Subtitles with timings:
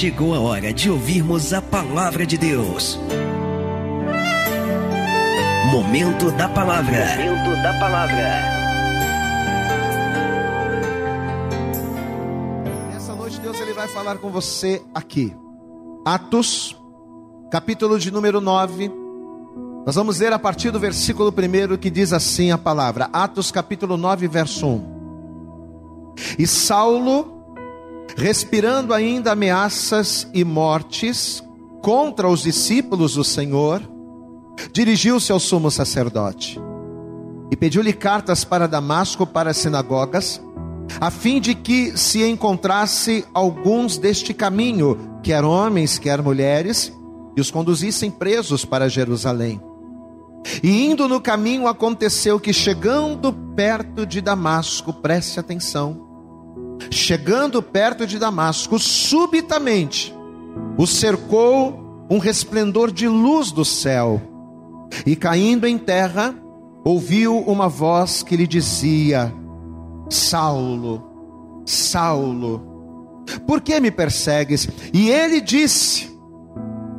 [0.00, 2.98] chegou a hora de ouvirmos a palavra de Deus.
[5.70, 7.04] Momento da palavra.
[7.18, 8.40] Momento da palavra.
[12.90, 15.36] Nessa noite Deus ele vai falar com você aqui.
[16.02, 16.74] Atos,
[17.50, 18.90] capítulo de número 9.
[19.84, 23.10] Nós vamos ler a partir do versículo 1 que diz assim a palavra.
[23.12, 25.00] Atos capítulo 9, verso 1.
[26.38, 27.39] E Saulo
[28.16, 31.42] respirando ainda ameaças e mortes
[31.82, 33.82] contra os discípulos do Senhor,
[34.72, 36.60] dirigiu-se ao sumo sacerdote
[37.50, 40.40] e pediu-lhe cartas para Damasco, para as sinagogas,
[41.00, 46.92] a fim de que se encontrasse alguns deste caminho, quer homens, quer mulheres,
[47.36, 49.60] e os conduzissem presos para Jerusalém.
[50.62, 56.08] E indo no caminho, aconteceu que, chegando perto de Damasco, preste atenção,
[56.90, 60.14] Chegando perto de Damasco, subitamente
[60.76, 64.20] o cercou um resplendor de luz do céu,
[65.06, 66.34] e caindo em terra,
[66.84, 69.32] ouviu uma voz que lhe dizia:
[70.08, 72.66] Saulo, Saulo,
[73.46, 74.68] por que me persegues?
[74.92, 76.10] E ele disse: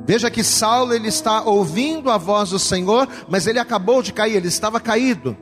[0.05, 4.37] Veja que Saulo ele está ouvindo a voz do Senhor, mas ele acabou de cair,
[4.37, 5.35] ele estava caído.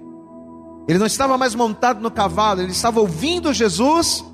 [0.88, 4.26] Ele não estava mais montado no cavalo, ele estava ouvindo Jesus,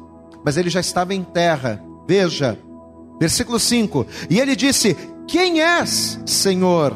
[0.46, 1.84] mas ele já estava em terra.
[2.08, 2.58] Veja,
[3.20, 4.96] versículo 5: E ele disse:
[5.28, 6.96] Quem és, Senhor?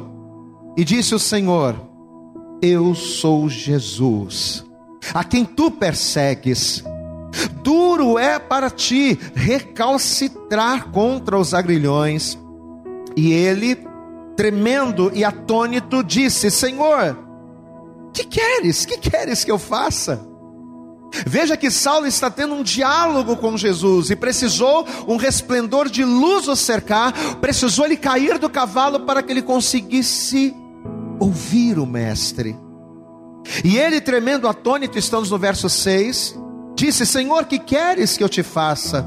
[0.78, 1.75] E disse o Senhor:
[2.61, 4.64] Eu sou Jesus,
[5.11, 6.83] a quem tu persegues.
[7.64, 12.38] Duro é para ti recalcitrar contra os agrilhões.
[13.16, 13.77] E ele,
[14.36, 17.17] tremendo e atônito, disse: Senhor,
[18.14, 18.86] que queres?
[18.86, 20.28] Que queres que eu faça?
[21.25, 26.47] Veja que Saulo está tendo um diálogo com Jesus e precisou um resplendor de luz
[26.47, 30.55] o cercar, precisou ele cair do cavalo para que ele conseguisse
[31.19, 32.55] ouvir o Mestre.
[33.64, 36.36] E ele, tremendo atônito, estamos no verso 6,
[36.75, 39.05] disse: Senhor, que queres que eu te faça?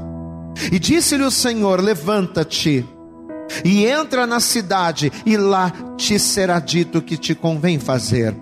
[0.71, 2.85] E disse-lhe o Senhor: Levanta-te
[3.63, 8.35] e entra na cidade, e lá te será dito o que te convém fazer.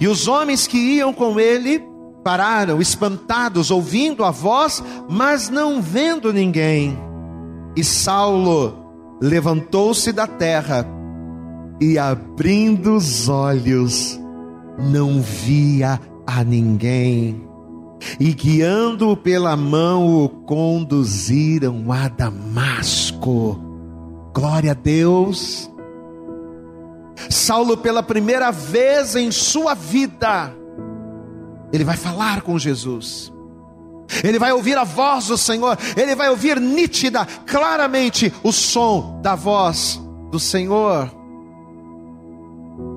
[0.00, 1.91] E os homens que iam com ele
[2.22, 6.98] pararam, espantados, ouvindo a voz, mas não vendo ninguém.
[7.76, 10.86] E Saulo levantou-se da terra
[11.80, 14.20] e, abrindo os olhos,
[14.78, 17.42] não via a ninguém.
[18.18, 23.58] E guiando-o pela mão, o conduziram a Damasco.
[24.34, 25.70] Glória a Deus.
[27.30, 30.52] Saulo, pela primeira vez em sua vida,
[31.72, 33.32] ele vai falar com Jesus.
[34.22, 39.34] Ele vai ouvir a voz do Senhor, ele vai ouvir nítida, claramente o som da
[39.34, 40.00] voz
[40.30, 41.10] do Senhor.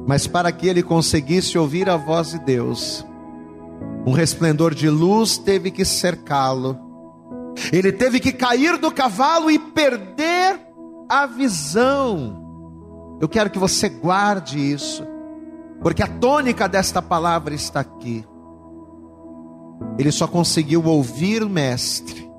[0.06, 3.06] Mas para que ele conseguisse ouvir a voz de Deus,
[4.06, 6.78] um resplendor de luz teve que cercá-lo.
[7.72, 10.60] Ele teve que cair do cavalo e perder
[11.10, 12.44] a visão.
[13.22, 15.04] Eu quero que você guarde isso,
[15.82, 18.26] porque a tônica desta palavra está aqui.
[19.98, 22.30] Ele só conseguiu ouvir o Mestre,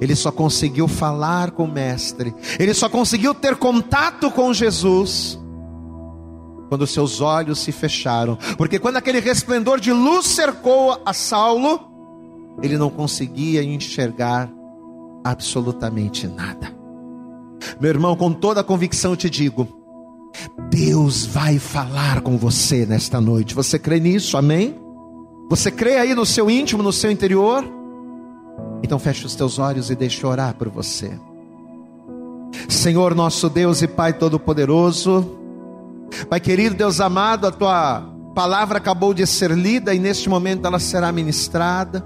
[0.00, 5.38] ele só conseguiu falar com o Mestre, ele só conseguiu ter contato com Jesus
[6.68, 11.80] quando seus olhos se fecharam, porque quando aquele resplendor de luz cercou a Saulo,
[12.62, 14.50] ele não conseguia enxergar
[15.22, 16.74] absolutamente nada.
[17.80, 19.68] Meu irmão, com toda a convicção te digo,
[20.70, 23.54] Deus vai falar com você nesta noite.
[23.54, 24.36] Você crê nisso?
[24.36, 24.74] Amém?
[25.52, 27.62] Você crê aí no seu íntimo, no seu interior?
[28.82, 31.12] Então feche os teus olhos e deixe orar por você.
[32.70, 35.36] Senhor nosso Deus e Pai Todo-Poderoso,
[36.30, 38.02] Pai querido, Deus amado, a tua
[38.34, 42.02] palavra acabou de ser lida e neste momento ela será ministrada.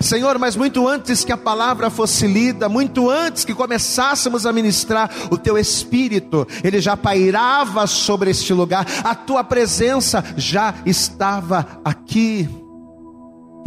[0.00, 5.10] Senhor, mas muito antes que a palavra fosse lida, muito antes que começássemos a ministrar,
[5.30, 12.48] o teu espírito, ele já pairava sobre este lugar, a tua presença já estava aqui.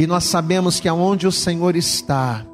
[0.00, 2.46] E nós sabemos que aonde o Senhor está,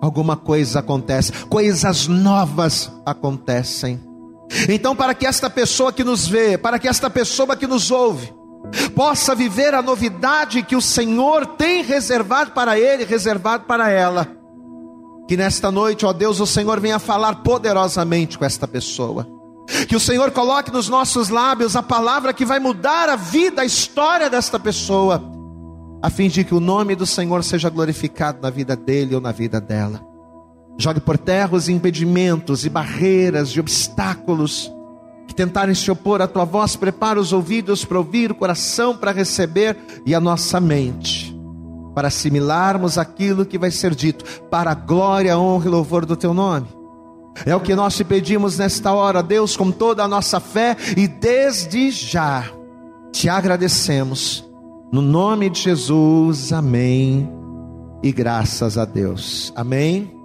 [0.00, 4.00] alguma coisa acontece, coisas novas acontecem.
[4.68, 8.32] Então, para que esta pessoa que nos vê, para que esta pessoa que nos ouve,
[8.94, 14.26] possa viver a novidade que o Senhor tem reservado para ele, reservado para ela.
[15.26, 19.26] Que nesta noite, ó Deus, o Senhor venha falar poderosamente com esta pessoa.
[19.86, 23.64] Que o Senhor coloque nos nossos lábios a palavra que vai mudar a vida, a
[23.64, 25.22] história desta pessoa,
[26.02, 29.30] a fim de que o nome do Senhor seja glorificado na vida dele ou na
[29.30, 30.00] vida dela.
[30.78, 34.72] Jogue por terra os impedimentos e barreiras e obstáculos
[35.38, 36.74] tentarem se opor à tua voz.
[36.74, 41.36] Prepara os ouvidos para ouvir, o coração para receber e a nossa mente
[41.94, 46.32] para assimilarmos aquilo que vai ser dito, para a glória, honra e louvor do teu
[46.32, 46.68] nome.
[47.44, 51.08] É o que nós te pedimos nesta hora, Deus, com toda a nossa fé e
[51.08, 52.44] desde já
[53.10, 54.48] te agradecemos.
[54.92, 57.28] No nome de Jesus, amém.
[58.00, 59.52] E graças a Deus.
[59.56, 60.17] Amém.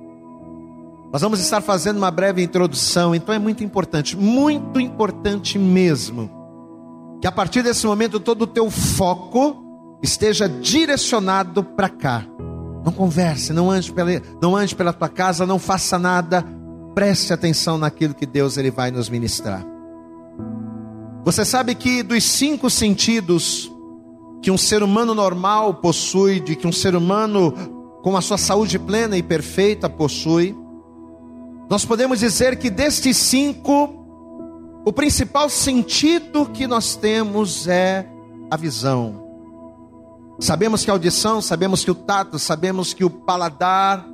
[1.14, 6.28] Nós vamos estar fazendo uma breve introdução, então é muito importante, muito importante mesmo,
[7.22, 12.26] que a partir desse momento todo o teu foco esteja direcionado para cá.
[12.84, 14.10] Não converse, não ande, pela,
[14.42, 16.44] não ande pela tua casa, não faça nada,
[16.96, 19.64] preste atenção naquilo que Deus ele vai nos ministrar.
[21.24, 23.72] Você sabe que dos cinco sentidos
[24.42, 27.54] que um ser humano normal possui, de que um ser humano
[28.02, 30.63] com a sua saúde plena e perfeita possui,
[31.74, 34.06] nós podemos dizer que destes cinco,
[34.86, 38.08] o principal sentido que nós temos é
[38.52, 39.24] a visão.
[40.40, 44.08] Sabemos que a audição, sabemos que o tato, sabemos que o paladar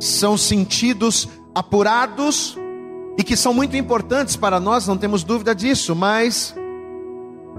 [0.00, 2.58] são sentidos apurados
[3.16, 6.56] e que são muito importantes para nós, não temos dúvida disso, mas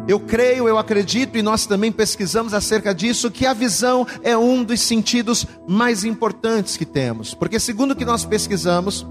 [0.10, 4.62] eu creio, eu acredito e nós também pesquisamos acerca disso que a visão é um
[4.62, 9.08] dos sentidos mais importantes que temos, porque segundo o que nós pesquisamos,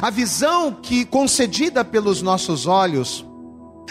[0.00, 3.24] a visão que concedida pelos nossos olhos,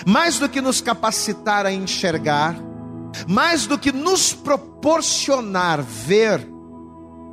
[0.05, 2.55] mais do que nos capacitar a enxergar,
[3.27, 6.47] mais do que nos proporcionar ver,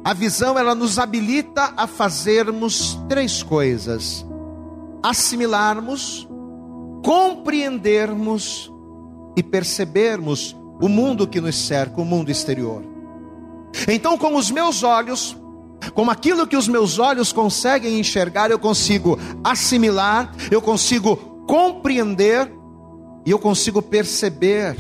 [0.04, 4.24] a visão ela nos habilita a fazermos três coisas:
[5.02, 6.28] assimilarmos,
[7.04, 8.72] compreendermos
[9.36, 12.82] e percebermos o mundo que nos cerca, o mundo exterior.
[13.88, 15.36] Então, com os meus olhos,
[15.92, 21.16] como aquilo que os meus olhos conseguem enxergar, eu consigo assimilar, eu consigo
[21.46, 22.50] compreender
[23.26, 24.76] e eu consigo perceber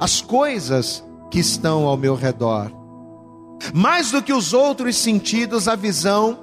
[0.00, 2.70] as coisas que estão ao meu redor.
[3.74, 6.38] Mais do que os outros sentidos, a visão,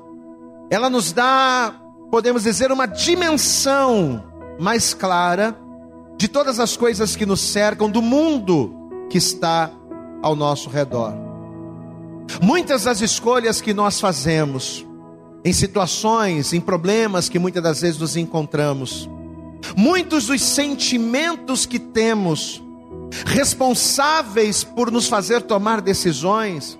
[0.69, 1.73] ela nos dá,
[2.11, 4.23] podemos dizer, uma dimensão
[4.59, 5.55] mais clara
[6.17, 8.73] de todas as coisas que nos cercam, do mundo
[9.09, 9.71] que está
[10.21, 11.24] ao nosso redor.
[12.41, 14.85] Muitas das escolhas que nós fazemos,
[15.43, 19.09] em situações, em problemas que muitas das vezes nos encontramos,
[19.75, 22.63] muitos dos sentimentos que temos,
[23.25, 26.77] responsáveis por nos fazer tomar decisões,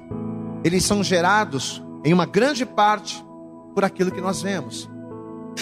[0.64, 3.24] eles são gerados, em uma grande parte,
[3.74, 4.90] por aquilo que nós vemos.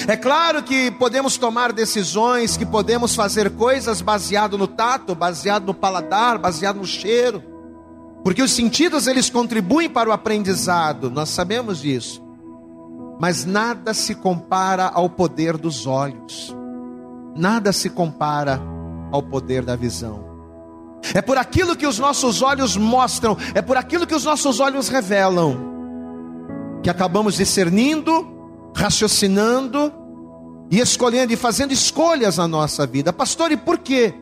[0.08, 5.74] É claro que podemos tomar decisões, que podemos fazer coisas baseado no tato, baseado no
[5.74, 7.44] paladar, baseado no cheiro.
[8.24, 12.24] Porque os sentidos eles contribuem para o aprendizado, nós sabemos disso.
[13.20, 16.56] Mas nada se compara ao poder dos olhos.
[17.36, 18.62] Nada se compara
[19.12, 20.24] ao poder da visão.
[21.14, 24.88] É por aquilo que os nossos olhos mostram, é por aquilo que os nossos olhos
[24.88, 25.58] revelam,
[26.82, 28.26] que acabamos discernindo,
[28.74, 29.92] raciocinando
[30.72, 33.12] e escolhendo e fazendo escolhas na nossa vida.
[33.12, 34.14] Pastor, e por quê?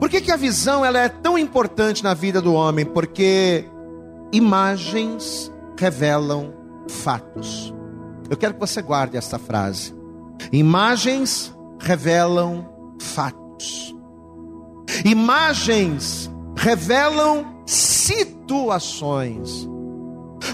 [0.00, 2.86] Por que, que a visão ela é tão importante na vida do homem?
[2.86, 3.66] Porque
[4.32, 6.54] imagens revelam
[6.88, 7.72] fatos.
[8.30, 9.94] Eu quero que você guarde esta frase.
[10.50, 12.66] Imagens revelam
[12.98, 13.94] fatos.
[15.04, 19.68] Imagens revelam situações.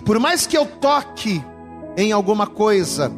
[0.05, 1.43] Por mais que eu toque
[1.97, 3.13] em alguma coisa,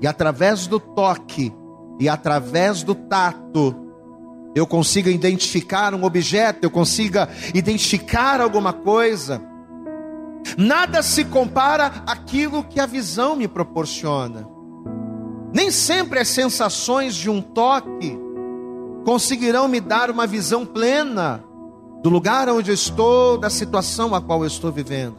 [0.00, 1.52] e através do toque,
[1.98, 3.89] e através do tato,
[4.54, 9.40] eu consiga identificar um objeto, eu consiga identificar alguma coisa.
[10.56, 14.48] Nada se compara àquilo que a visão me proporciona.
[15.52, 18.18] Nem sempre as sensações de um toque
[19.04, 21.44] conseguirão me dar uma visão plena
[22.02, 25.16] do lugar onde eu estou, da situação a qual eu estou vivendo.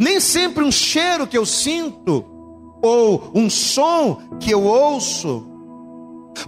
[0.00, 2.24] Nem sempre um cheiro que eu sinto
[2.82, 5.55] ou um som que eu ouço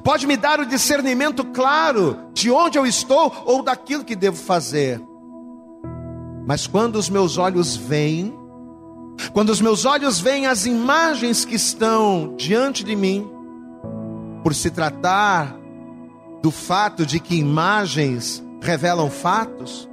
[0.03, 5.01] pode me dar o discernimento claro de onde eu estou ou daquilo que devo fazer.
[6.47, 8.35] Mas quando os meus olhos veem,
[9.33, 13.29] quando os meus olhos veem as imagens que estão diante de mim,
[14.43, 15.57] por se tratar
[16.41, 19.89] do fato de que imagens revelam fatos,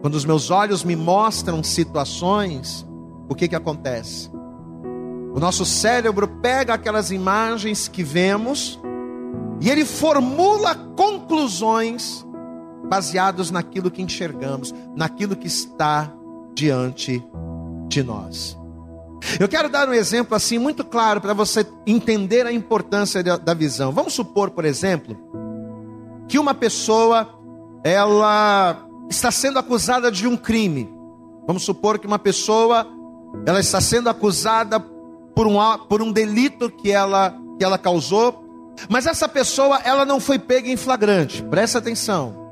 [0.00, 2.86] quando os meus olhos me mostram situações,
[3.28, 4.30] o que que acontece?
[5.34, 8.78] O nosso cérebro pega aquelas imagens que vemos
[9.60, 12.24] e ele formula conclusões
[12.88, 16.12] baseados naquilo que enxergamos, naquilo que está
[16.54, 17.22] diante
[17.88, 18.56] de nós.
[19.38, 23.92] Eu quero dar um exemplo assim muito claro para você entender a importância da visão.
[23.92, 25.16] Vamos supor, por exemplo,
[26.28, 27.28] que uma pessoa
[27.82, 30.88] ela está sendo acusada de um crime.
[31.46, 32.86] Vamos supor que uma pessoa
[33.44, 35.56] ela está sendo acusada por um,
[35.88, 38.47] por um delito que ela, que ela causou,
[38.88, 41.42] mas essa pessoa ela não foi pega em flagrante.
[41.44, 42.48] Presta atenção.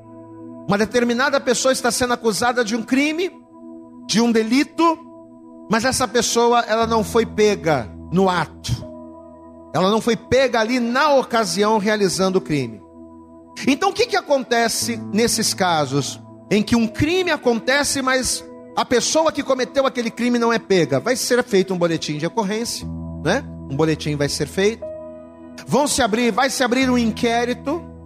[0.66, 3.30] Uma determinada pessoa está sendo acusada de um crime,
[4.06, 4.99] de um delito,
[5.71, 8.73] mas essa pessoa ela não foi pega no ato.
[9.75, 12.80] Ela não foi pega ali na ocasião realizando o crime.
[13.66, 18.45] Então o que, que acontece nesses casos em que um crime acontece, mas
[18.76, 21.00] a pessoa que cometeu aquele crime não é pega?
[21.00, 22.87] Vai ser feito um boletim de ocorrência,
[23.25, 23.45] né?
[23.71, 24.85] Um boletim vai ser feito.
[25.66, 27.96] Vão se abrir, vai se abrir um inquérito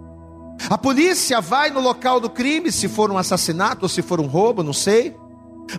[0.69, 4.27] a polícia vai no local do crime, se for um assassinato ou se for um
[4.27, 5.15] roubo, não sei.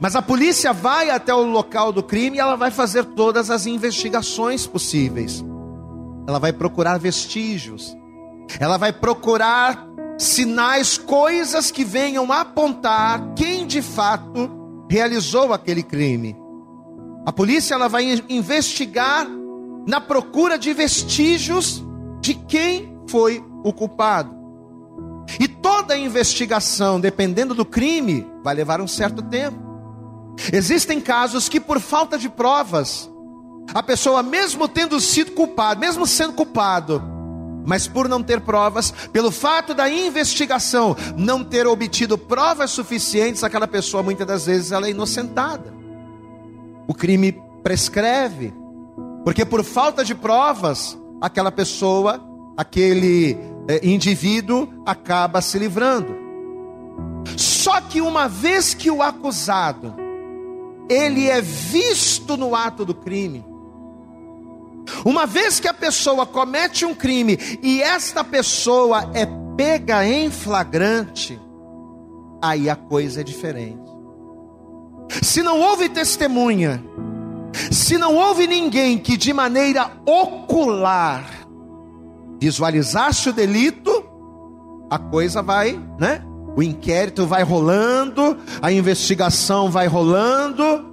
[0.00, 3.66] Mas a polícia vai até o local do crime e ela vai fazer todas as
[3.66, 5.44] investigações possíveis.
[6.26, 7.96] Ela vai procurar vestígios.
[8.58, 9.86] Ela vai procurar
[10.18, 14.50] sinais, coisas que venham apontar quem de fato
[14.88, 16.36] realizou aquele crime.
[17.24, 19.26] A polícia ela vai investigar
[19.86, 21.82] na procura de vestígios
[22.20, 24.42] de quem foi o culpado.
[25.40, 29.58] E toda investigação, dependendo do crime, vai levar um certo tempo.
[30.52, 33.10] Existem casos que, por falta de provas,
[33.74, 37.02] a pessoa, mesmo tendo sido culpado, mesmo sendo culpado,
[37.64, 43.68] mas por não ter provas, pelo fato da investigação não ter obtido provas suficientes, aquela
[43.68, 45.72] pessoa muitas das vezes ela é inocentada.
[46.88, 48.52] O crime prescreve,
[49.24, 52.20] porque por falta de provas, aquela pessoa,
[52.56, 53.38] aquele
[53.68, 56.22] é, indivíduo acaba se livrando.
[57.36, 59.94] Só que uma vez que o acusado
[60.88, 63.44] ele é visto no ato do crime,
[65.04, 69.26] uma vez que a pessoa comete um crime e esta pessoa é
[69.56, 71.40] pega em flagrante,
[72.42, 73.80] aí a coisa é diferente.
[75.22, 76.82] Se não houve testemunha,
[77.70, 81.24] se não houve ninguém que de maneira ocular
[82.40, 84.04] visualizasse o delito,
[84.90, 86.24] a coisa vai, né?
[86.56, 90.92] O inquérito vai rolando, a investigação vai rolando,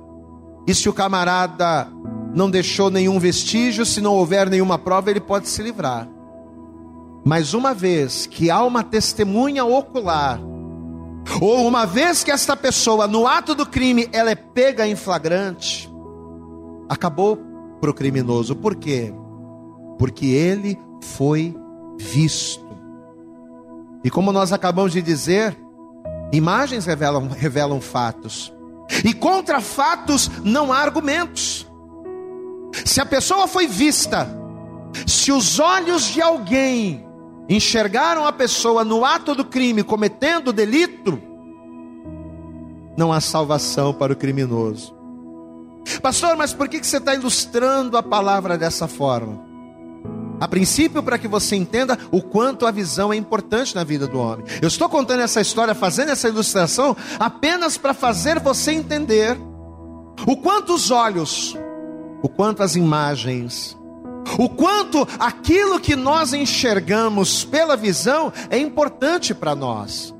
[0.67, 1.87] e se o camarada
[2.33, 6.07] não deixou nenhum vestígio, se não houver nenhuma prova, ele pode se livrar.
[7.25, 10.39] Mas uma vez que há uma testemunha ocular,
[11.41, 15.88] ou uma vez que esta pessoa, no ato do crime, ela é pega em flagrante,
[16.89, 17.38] acabou
[17.79, 18.55] para o criminoso.
[18.55, 19.13] Por quê?
[19.98, 21.55] Porque ele foi
[21.98, 22.67] visto.
[24.03, 25.58] E como nós acabamos de dizer,
[26.31, 28.51] imagens revelam, revelam fatos.
[29.05, 31.67] E contra fatos não há argumentos.
[32.86, 34.27] Se a pessoa foi vista,
[35.05, 37.05] se os olhos de alguém
[37.48, 41.19] enxergaram a pessoa no ato do crime cometendo o delito,
[42.96, 44.99] não há salvação para o criminoso.
[46.01, 49.50] Pastor, mas por que você está ilustrando a palavra dessa forma?
[50.39, 54.19] A princípio, para que você entenda o quanto a visão é importante na vida do
[54.19, 54.45] homem.
[54.62, 59.38] Eu estou contando essa história, fazendo essa ilustração, apenas para fazer você entender
[60.25, 61.57] o quanto os olhos,
[62.21, 63.77] o quanto as imagens,
[64.38, 70.15] o quanto aquilo que nós enxergamos pela visão é importante para nós.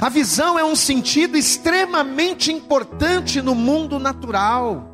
[0.00, 4.90] A visão é um sentido extremamente importante no mundo natural.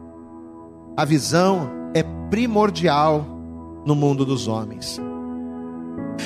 [0.97, 3.27] A visão é primordial
[3.85, 5.01] no mundo dos homens.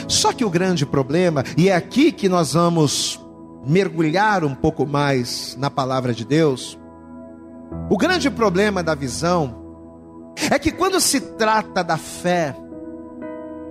[0.08, 3.20] Só que o grande problema, e é aqui que nós vamos
[3.66, 6.78] mergulhar um pouco mais na palavra de Deus,
[7.90, 9.64] o grande problema da visão
[10.50, 12.54] é que quando se trata da fé,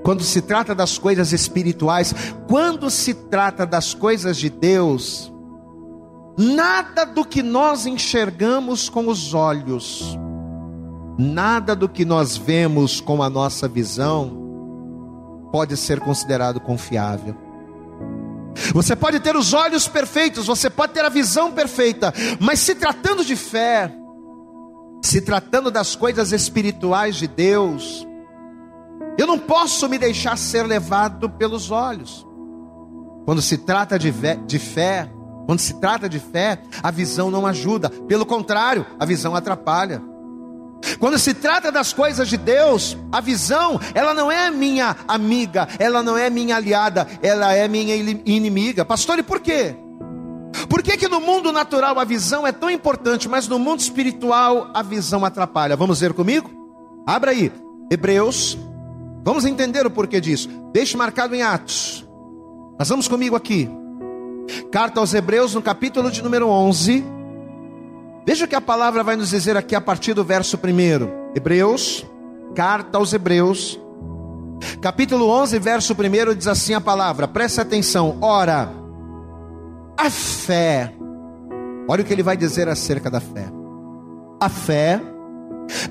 [0.06, 2.16] quando se trata das coisas espirituais,
[2.48, 5.34] quando se trata das coisas de Deus,
[6.38, 10.18] nada do que nós enxergamos com os olhos,
[11.18, 14.44] Nada do que nós vemos com a nossa visão
[15.52, 17.36] pode ser considerado confiável.
[18.74, 23.24] Você pode ter os olhos perfeitos, você pode ter a visão perfeita, mas se tratando
[23.24, 23.94] de fé,
[25.02, 28.06] se tratando das coisas espirituais de Deus,
[29.18, 32.26] eu não posso me deixar ser levado pelos olhos.
[33.26, 34.12] Quando se trata de,
[34.46, 35.10] de fé,
[35.46, 40.02] quando se trata de fé, a visão não ajuda, pelo contrário, a visão atrapalha.
[41.00, 46.04] Quando se trata das coisas de Deus, a visão, ela não é minha amiga, ela
[46.04, 47.96] não é minha aliada, ela é minha
[48.26, 48.86] inimiga.
[48.86, 49.76] Pastor, e por quê?
[50.70, 54.70] Por que, que no mundo natural a visão é tão importante, mas no mundo espiritual
[54.74, 55.76] a visão atrapalha?
[55.76, 56.50] Vamos ver comigo?
[57.06, 57.52] Abra aí,
[57.92, 58.58] Hebreus.
[59.26, 60.48] Vamos entender o porquê disso.
[60.72, 62.08] Deixe marcado em Atos.
[62.78, 63.68] Mas vamos comigo aqui.
[64.72, 67.04] Carta aos Hebreus, no capítulo de número 11.
[68.24, 71.34] Veja o que a palavra vai nos dizer aqui a partir do verso 1.
[71.36, 72.06] Hebreus,
[72.54, 73.80] carta aos Hebreus,
[74.80, 78.20] capítulo 11, verso 1 diz assim a palavra: preste atenção.
[78.22, 78.70] Ora,
[79.98, 80.94] a fé,
[81.88, 83.48] olha o que ele vai dizer acerca da fé.
[84.40, 85.02] A fé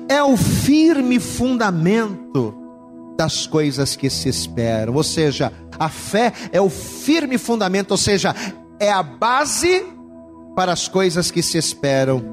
[0.07, 2.64] é o firme fundamento
[3.15, 8.35] das coisas que se esperam, ou seja, a fé é o firme fundamento, ou seja,
[8.79, 9.85] é a base
[10.55, 12.23] para as coisas que se esperam,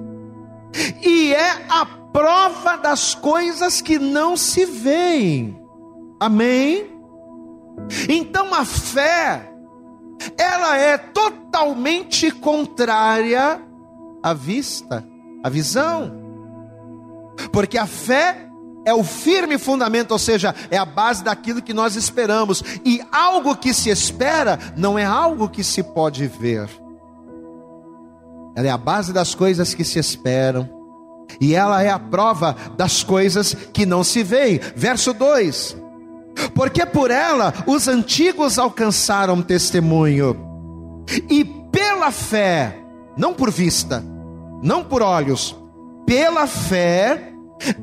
[1.03, 5.61] e é a prova das coisas que não se veem,
[6.21, 6.91] amém?
[8.09, 9.53] Então a fé
[10.37, 13.61] ela é totalmente contrária
[14.23, 15.05] à vista,
[15.43, 16.21] à visão.
[17.51, 18.49] Porque a fé
[18.85, 22.63] é o firme fundamento, ou seja, é a base daquilo que nós esperamos.
[22.85, 26.69] E algo que se espera não é algo que se pode ver.
[28.55, 30.69] Ela é a base das coisas que se esperam.
[31.41, 34.61] E ela é a prova das coisas que não se veem.
[34.77, 35.77] Verso 2:
[36.55, 40.37] porque por ela os antigos alcançaram testemunho,
[41.29, 42.79] e pela fé,
[43.17, 44.03] não por vista,
[44.63, 45.57] não por olhos,
[46.07, 47.32] pela fé,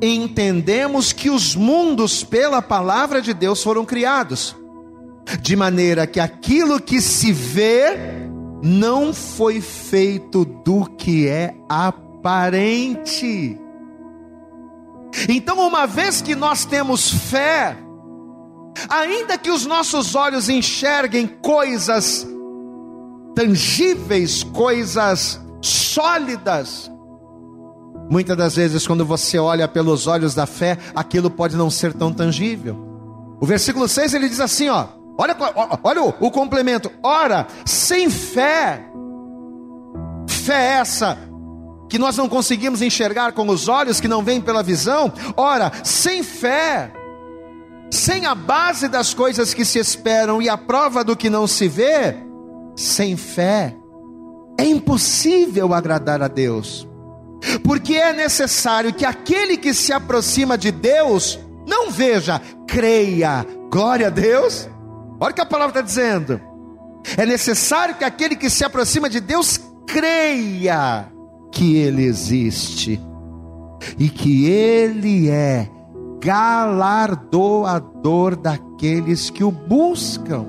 [0.01, 4.55] entendemos que os mundos, pela palavra de Deus, foram criados,
[5.41, 7.97] de maneira que aquilo que se vê
[8.61, 13.57] não foi feito do que é aparente.
[15.27, 17.77] Então, uma vez que nós temos fé,
[18.89, 22.27] ainda que os nossos olhos enxerguem coisas
[23.35, 26.91] tangíveis, coisas sólidas,
[28.09, 32.11] muitas das vezes, quando você olha pelos olhos da fé, aquilo pode não ser tão
[32.11, 32.77] tangível.
[33.39, 35.35] O versículo 6 ele diz assim: ó, olha,
[35.83, 38.85] olha o, o complemento, ora, sem fé,
[40.27, 41.17] fé essa
[41.89, 46.21] que nós não conseguimos enxergar com os olhos, que não vem pela visão, ora, sem
[46.21, 46.93] fé,
[47.89, 51.67] sem a base das coisas que se esperam e a prova do que não se
[51.67, 52.15] vê,
[52.75, 53.75] sem fé,
[54.59, 56.87] é impossível agradar a Deus.
[57.63, 63.45] Porque é necessário que aquele que se aproxima de Deus não veja, creia.
[63.71, 64.67] Glória a Deus.
[65.19, 66.41] Olha o que a palavra está dizendo.
[67.17, 71.07] É necessário que aquele que se aproxima de Deus creia
[71.51, 72.99] que Ele existe
[73.97, 75.69] e que Ele é
[76.21, 80.45] galardoador daqueles que o buscam.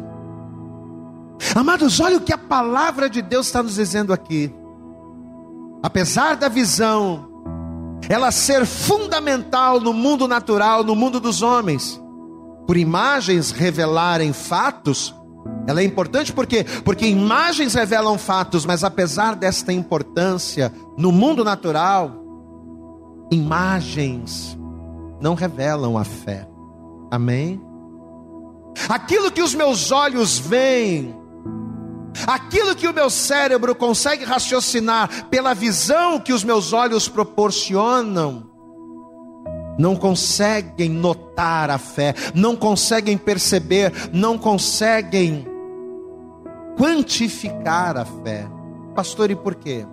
[1.55, 4.53] Amados, olha o que a palavra de Deus está nos dizendo aqui.
[5.82, 7.28] Apesar da visão,
[8.08, 12.00] ela ser fundamental no mundo natural, no mundo dos homens,
[12.66, 15.14] por imagens revelarem fatos,
[15.66, 22.12] ela é importante porque porque imagens revelam fatos, mas apesar desta importância no mundo natural,
[23.30, 24.58] imagens
[25.20, 26.48] não revelam a fé.
[27.10, 27.60] Amém?
[28.88, 31.14] Aquilo que os meus olhos veem,
[32.27, 38.49] aquilo que o meu cérebro consegue raciocinar pela visão que os meus olhos proporcionam,
[39.79, 45.46] não conseguem notar a fé, não conseguem perceber, não conseguem
[46.77, 48.46] quantificar a fé.
[48.94, 49.87] Pastor, e por quê?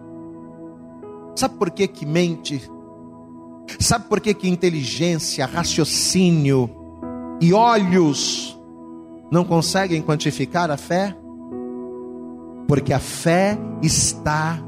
[1.36, 2.70] Sabe por que que mente
[3.80, 6.70] Sabe por que, que inteligência, raciocínio
[7.42, 8.58] e olhos
[9.30, 11.16] não conseguem quantificar a fé?
[12.68, 14.60] Porque a fé está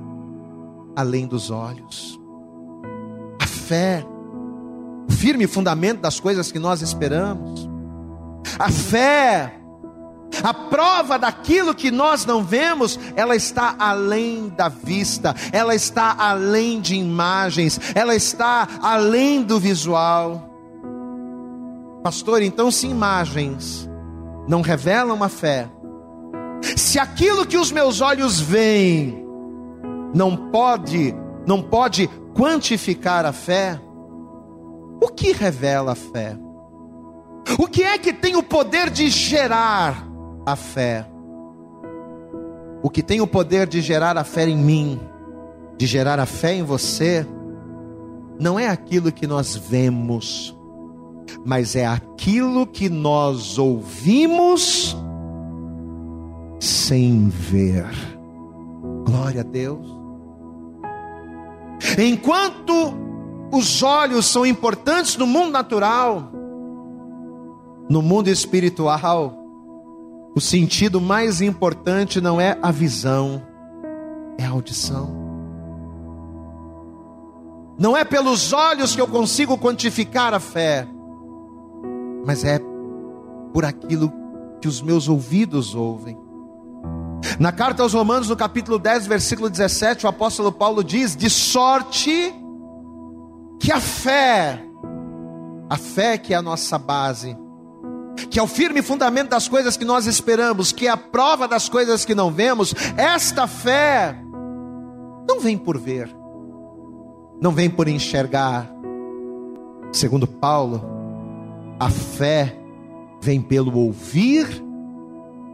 [0.95, 2.19] além dos olhos.
[3.41, 4.05] A fé,
[5.07, 7.69] o firme fundamento das coisas que nós esperamos.
[8.57, 9.59] A fé
[10.43, 16.79] a prova daquilo que nós não vemos, ela está além da vista, ela está além
[16.79, 20.47] de imagens, ela está além do visual.
[22.03, 23.89] Pastor, então se imagens
[24.47, 25.69] não revelam a fé,
[26.75, 29.25] se aquilo que os meus olhos veem
[30.13, 33.79] não pode, não pode quantificar a fé,
[35.01, 36.37] o que revela a fé?
[37.57, 40.09] O que é que tem o poder de gerar
[40.45, 41.05] a fé.
[42.81, 44.99] O que tem o poder de gerar a fé em mim,
[45.77, 47.25] de gerar a fé em você,
[48.39, 50.57] não é aquilo que nós vemos,
[51.45, 54.95] mas é aquilo que nós ouvimos
[56.89, 57.85] sem ver.
[59.05, 59.87] Glória a Deus.
[61.99, 62.73] Enquanto
[63.53, 66.31] os olhos são importantes no mundo natural,
[67.87, 69.35] no mundo espiritual,
[70.35, 73.39] o sentido mais importante não é a visão,
[74.39, 75.15] é a audição.
[77.77, 80.87] Não é pelos olhos que eu consigo quantificar a fé,
[82.25, 82.59] mas é
[83.53, 84.11] por aquilo
[84.59, 86.28] que os meus ouvidos ouvem.
[87.39, 92.33] Na carta aos Romanos, no capítulo 10, versículo 17, o apóstolo Paulo diz: De sorte
[93.59, 94.63] que a fé,
[95.69, 97.37] a fé que é a nossa base,
[98.29, 101.67] que é o firme fundamento das coisas que nós esperamos, que é a prova das
[101.67, 104.17] coisas que não vemos, esta fé
[105.27, 106.09] não vem por ver,
[107.41, 108.69] não vem por enxergar.
[109.91, 110.83] Segundo Paulo,
[111.79, 112.55] a fé
[113.21, 114.47] vem pelo ouvir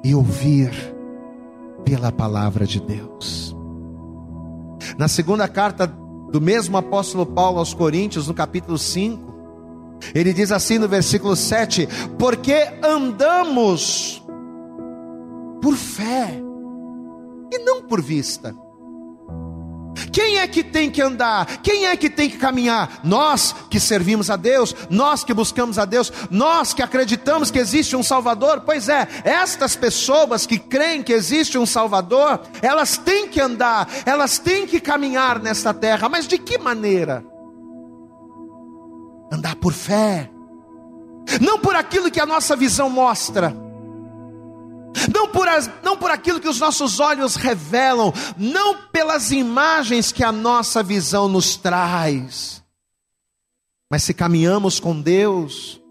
[0.04, 0.95] e ouvir
[1.86, 3.56] pela palavra de Deus.
[4.98, 9.34] Na segunda carta do mesmo apóstolo Paulo aos Coríntios, no capítulo 5,
[10.14, 14.26] ele diz assim no versículo 7: Porque andamos
[15.62, 16.42] por fé
[17.54, 18.56] e não por vista.
[20.12, 21.62] Quem é que tem que andar?
[21.62, 23.00] Quem é que tem que caminhar?
[23.04, 27.96] Nós que servimos a Deus, nós que buscamos a Deus, nós que acreditamos que existe
[27.96, 28.62] um Salvador.
[28.62, 34.38] Pois é, estas pessoas que creem que existe um Salvador, elas têm que andar, elas
[34.38, 37.24] têm que caminhar nesta terra, mas de que maneira?
[39.32, 40.30] Andar por fé,
[41.42, 43.65] não por aquilo que a nossa visão mostra
[45.14, 50.24] não por, as, não por aquilo que os nossos olhos revelam, não pelas imagens que
[50.24, 52.64] a nossa visão nos traz,
[53.90, 55.82] mas se caminhamos com Deus,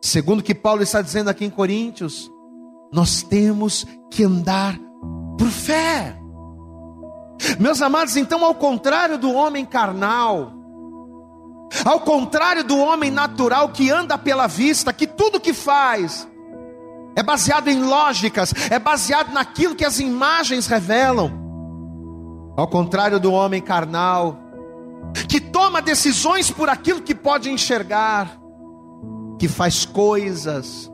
[0.00, 2.30] segundo o que Paulo está dizendo aqui em Coríntios,
[2.92, 4.78] nós temos que andar
[5.38, 6.16] por fé.
[7.58, 10.52] Meus amados, então, ao contrário do homem carnal,
[11.84, 16.28] ao contrário do homem natural que anda pela vista, que tudo que faz
[17.14, 21.40] é baseado em lógicas, é baseado naquilo que as imagens revelam.
[22.56, 24.38] Ao contrário do homem carnal,
[25.28, 28.38] que toma decisões por aquilo que pode enxergar,
[29.38, 30.90] que faz coisas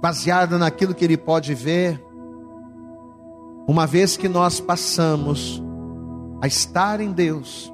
[0.00, 2.02] baseado naquilo que ele pode ver.
[3.66, 5.62] Uma vez que nós passamos
[6.40, 7.72] a estar em Deus,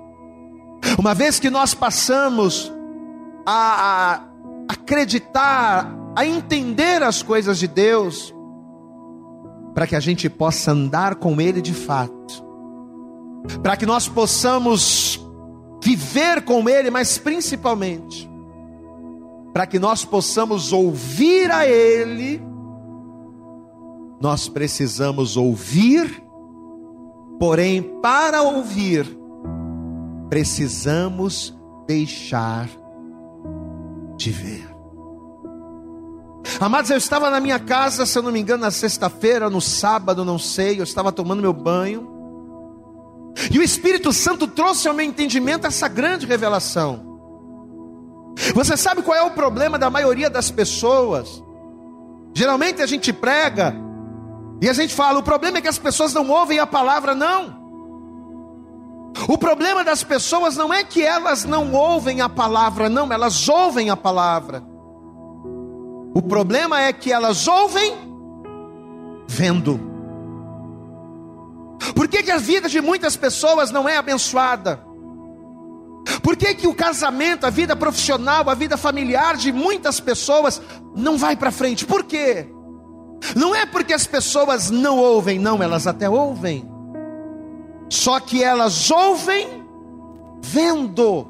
[0.99, 2.73] uma vez que nós passamos
[3.47, 4.21] a, a
[4.69, 8.35] acreditar a entender as coisas de Deus,
[9.75, 12.45] para que a gente possa andar com Ele de fato,
[13.63, 15.21] para que nós possamos
[15.83, 18.31] viver com Ele, mas principalmente,
[19.53, 22.41] para que nós possamos ouvir a Ele,
[24.21, 26.23] nós precisamos ouvir,
[27.39, 29.07] porém, para ouvir,
[30.31, 31.55] precisamos
[31.87, 32.69] deixar
[34.17, 34.64] de ver.
[36.61, 40.25] Amados, eu estava na minha casa, se eu não me engano, na sexta-feira, no sábado,
[40.25, 42.15] não sei, eu estava tomando meu banho.
[43.51, 47.15] E o Espírito Santo trouxe ao meu entendimento essa grande revelação.
[48.55, 51.43] Você sabe qual é o problema da maioria das pessoas?
[52.35, 53.75] Geralmente a gente prega
[54.61, 57.63] e a gente fala: o problema é que as pessoas não ouvem a palavra, não.
[59.29, 63.89] O problema das pessoas não é que elas não ouvem a palavra, não, elas ouvem
[63.89, 64.74] a palavra.
[66.15, 67.93] O problema é que elas ouvem
[69.27, 69.81] vendo.
[71.93, 74.81] Por que, que a vida de muitas pessoas não é abençoada?
[76.23, 80.63] Por que, que o casamento, a vida profissional, a vida familiar de muitas pessoas
[80.95, 81.85] não vai para frente?
[81.85, 82.49] Por quê?
[83.35, 86.71] Não é porque as pessoas não ouvem, não, elas até ouvem.
[87.91, 89.65] Só que elas ouvem
[90.43, 91.27] vendo.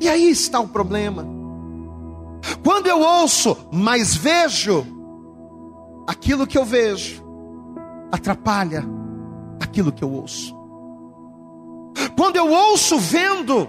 [0.00, 1.35] E aí está o problema.
[2.62, 4.86] Quando eu ouço, mas vejo,
[6.06, 7.24] aquilo que eu vejo
[8.10, 8.84] atrapalha
[9.60, 10.54] aquilo que eu ouço.
[12.16, 13.68] Quando eu ouço vendo,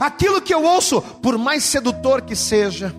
[0.00, 2.94] aquilo que eu ouço, por mais sedutor que seja,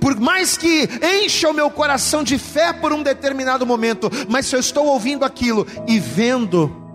[0.00, 0.88] por mais que
[1.22, 5.24] encha o meu coração de fé por um determinado momento, mas se eu estou ouvindo
[5.24, 6.85] aquilo e vendo,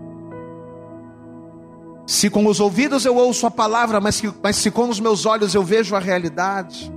[2.11, 5.25] se com os ouvidos eu ouço a palavra, mas, que, mas se com os meus
[5.25, 6.91] olhos eu vejo a realidade,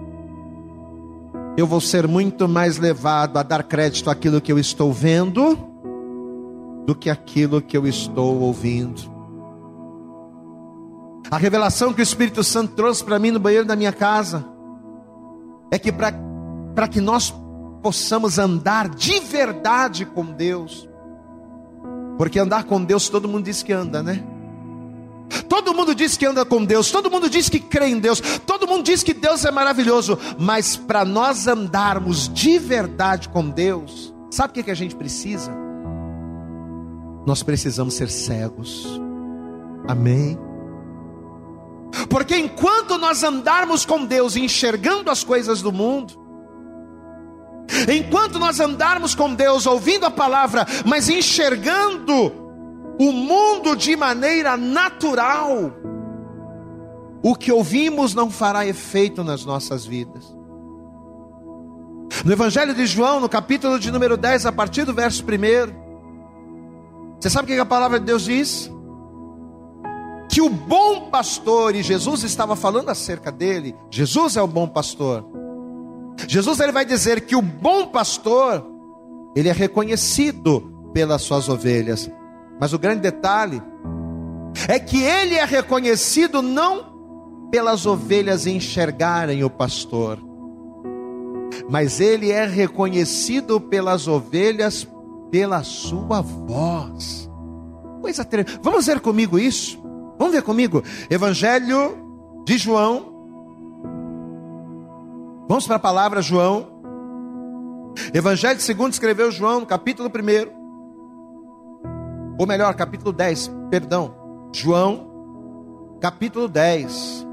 [1.57, 5.57] eu vou ser muito mais levado a dar crédito àquilo que eu estou vendo
[6.85, 9.03] do que aquilo que eu estou ouvindo.
[11.31, 14.45] A revelação que o Espírito Santo trouxe para mim no banheiro da minha casa
[15.71, 17.33] é que para que nós
[17.81, 20.89] possamos andar de verdade com Deus,
[22.19, 24.34] Porque andar com Deus todo mundo diz que anda, né?
[25.49, 28.67] Todo mundo diz que anda com Deus, todo mundo diz que crê em Deus, todo
[28.67, 34.51] mundo diz que Deus é maravilhoso, mas para nós andarmos de verdade com Deus, sabe
[34.51, 35.53] o que, que a gente precisa?
[37.27, 39.01] Nós precisamos ser cegos,
[39.89, 40.39] amém?
[42.09, 46.15] Porque enquanto nós andarmos com Deus enxergando as coisas do mundo,
[47.89, 52.44] enquanto nós andarmos com Deus ouvindo a palavra, mas enxergando
[52.99, 55.73] o mundo de maneira natural,
[57.23, 60.25] o que ouvimos não fará efeito nas nossas vidas.
[62.25, 65.85] No Evangelho de João, no capítulo de número 10, a partir do verso 1,
[67.21, 68.71] você sabe o que a palavra de Deus diz?
[70.35, 75.25] que o bom pastor, e Jesus estava falando acerca dele, Jesus é o bom pastor.
[76.27, 78.67] Jesus ele vai dizer que o bom pastor,
[79.37, 82.11] ele é reconhecido pelas suas ovelhas.
[82.61, 83.63] Mas o grande detalhe
[84.69, 86.95] é que ele é reconhecido não
[87.51, 90.19] pelas ovelhas enxergarem o pastor,
[91.69, 94.87] mas ele é reconhecido pelas ovelhas
[95.31, 97.31] pela sua voz.
[98.01, 98.61] Coisa tremenda.
[98.63, 99.83] Vamos ver comigo isso?
[100.19, 100.83] Vamos ver comigo?
[101.11, 101.97] Evangelho
[102.45, 103.13] de João.
[105.49, 106.75] Vamos para a palavra João.
[108.13, 110.64] Evangelho segundo escreveu João, no capítulo 1.
[112.39, 114.15] Ou melhor, capítulo 10, perdão.
[114.53, 117.27] João, capítulo 10.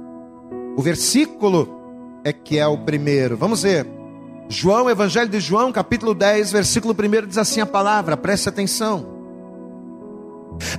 [0.78, 1.68] O versículo
[2.24, 3.36] é que é o primeiro.
[3.36, 3.88] Vamos ver.
[4.48, 9.06] João, Evangelho de João, capítulo 10, versículo 1 diz assim a palavra, preste atenção.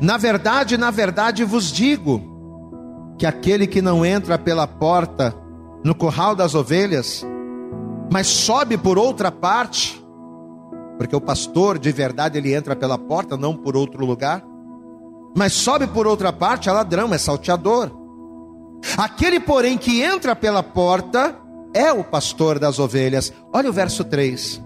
[0.01, 2.21] Na verdade, na verdade vos digo
[3.19, 5.35] que aquele que não entra pela porta
[5.83, 7.25] no curral das ovelhas,
[8.11, 10.02] mas sobe por outra parte,
[11.03, 14.41] porque o pastor de verdade ele entra pela porta, não por outro lugar,
[15.37, 17.91] mas sobe por outra parte é ladrão, é salteador.
[18.97, 21.37] Aquele, porém, que entra pela porta
[21.75, 23.33] é o pastor das ovelhas.
[23.53, 24.63] Olha o verso 3.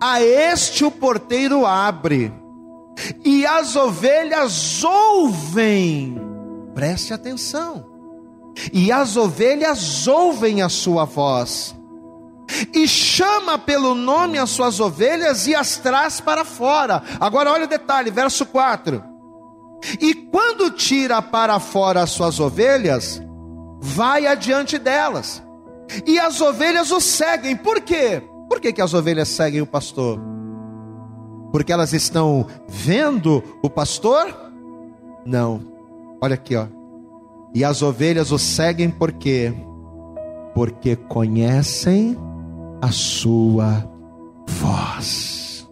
[0.00, 2.32] A este o porteiro abre
[3.24, 6.20] e as ovelhas ouvem,
[6.74, 7.86] preste atenção,
[8.72, 11.72] e as ovelhas ouvem a sua voz,
[12.72, 17.02] e chama pelo nome as suas ovelhas e as traz para fora.
[17.20, 19.02] Agora olha o detalhe, verso 4:
[20.00, 23.20] E quando tira para fora as suas ovelhas,
[23.80, 25.42] vai adiante delas,
[26.06, 28.22] e as ovelhas o seguem, por quê?
[28.48, 30.20] Por que, que as ovelhas seguem o pastor?
[31.50, 34.34] Porque elas estão vendo o pastor?
[35.24, 35.60] Não.
[36.20, 36.66] Olha aqui, ó.
[37.54, 39.52] E as ovelhas o seguem por quê?
[40.54, 42.16] Porque conhecem
[42.80, 43.88] a sua
[44.46, 45.68] voz.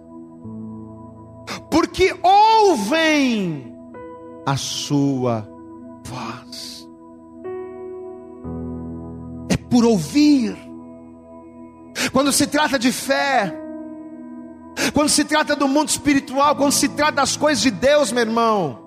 [1.70, 3.74] Porque ouvem
[4.46, 5.48] a sua
[6.04, 6.88] voz.
[9.50, 10.56] É por ouvir.
[12.12, 13.52] Quando se trata de fé,
[14.92, 18.78] quando se trata do mundo espiritual, quando se trata das coisas de Deus, meu irmão,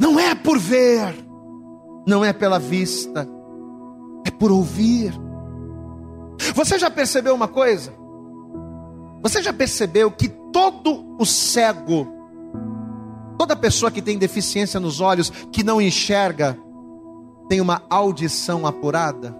[0.00, 1.14] não é por ver,
[2.06, 3.28] não é pela vista,
[4.26, 5.23] é por ouvir.
[6.54, 7.92] Você já percebeu uma coisa?
[9.22, 12.06] Você já percebeu que todo o cego,
[13.38, 16.58] toda pessoa que tem deficiência nos olhos, que não enxerga,
[17.48, 19.34] tem uma audição apurada?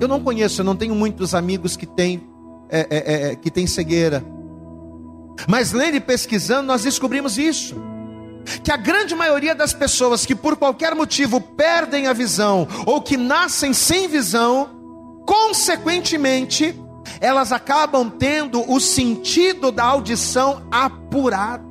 [0.00, 2.22] Eu não conheço, eu não tenho muitos amigos que têm
[2.68, 4.24] é, é, é, é, que tem cegueira.
[5.48, 7.76] Mas lendo e pesquisando, nós descobrimos isso.
[8.62, 13.16] Que a grande maioria das pessoas que por qualquer motivo perdem a visão ou que
[13.16, 14.75] nascem sem visão,
[15.26, 16.74] consequentemente,
[17.20, 21.66] elas acabam tendo o sentido da audição apurado.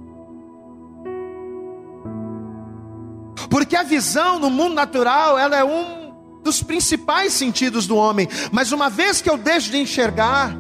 [3.50, 6.13] Porque a visão no mundo natural, ela é um
[6.44, 10.56] dos principais sentidos do homem, mas uma vez que eu deixo de enxergar,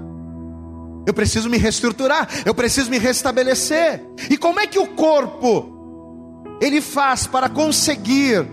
[1.05, 4.01] eu preciso me reestruturar, eu preciso me restabelecer.
[4.29, 5.75] E como é que o corpo
[6.61, 8.47] ele faz para conseguir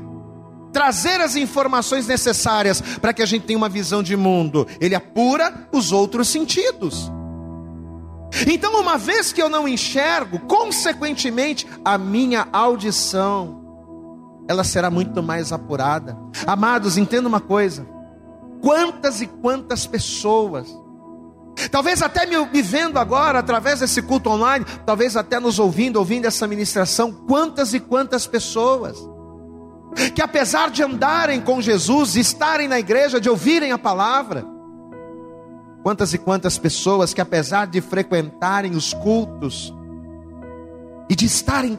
[0.72, 4.66] trazer as informações necessárias para que a gente tenha uma visão de mundo?
[4.80, 7.11] Ele apura os outros sentidos.
[8.46, 13.61] Então, uma vez que eu não enxergo, consequentemente, a minha audição
[14.48, 16.16] ela será muito mais apurada.
[16.46, 17.87] Amados, entenda uma coisa:
[18.61, 20.82] quantas e quantas pessoas
[21.70, 26.26] Talvez até me, me, vendo agora através desse culto online, talvez até nos ouvindo, ouvindo
[26.26, 28.96] essa ministração, quantas e quantas pessoas
[30.14, 34.44] que apesar de andarem com Jesus, estarem na igreja, de ouvirem a palavra,
[35.83, 39.74] quantas e quantas pessoas que apesar de frequentarem os cultos,
[41.09, 41.78] e de estarem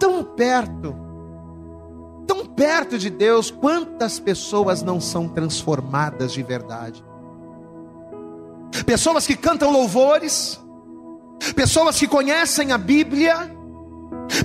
[0.00, 0.96] tão perto,
[2.26, 7.04] tão perto de Deus, quantas pessoas não são transformadas de verdade?
[8.84, 10.60] Pessoas que cantam louvores,
[11.54, 13.54] pessoas que conhecem a Bíblia,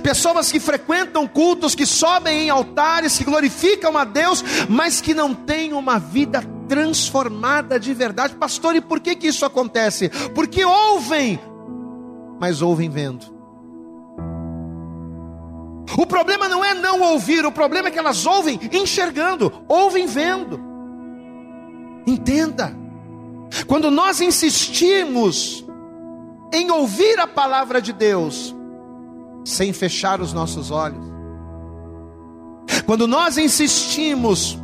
[0.02, 5.34] pessoas que frequentam cultos, que sobem em altares, que glorificam a Deus, mas que não
[5.34, 8.34] têm uma vida transformada de verdade.
[8.34, 10.08] Pastor, e por que, que isso acontece?
[10.34, 11.40] Porque ouvem,
[12.38, 13.38] mas ouvem vendo.
[15.96, 20.60] O problema não é não ouvir, o problema é que elas ouvem enxergando, ouvem vendo.
[22.06, 22.76] Entenda,
[23.66, 25.64] quando nós insistimos
[26.52, 28.54] em ouvir a palavra de Deus,
[29.48, 31.04] sem fechar os nossos olhos,
[32.84, 34.58] quando nós insistimos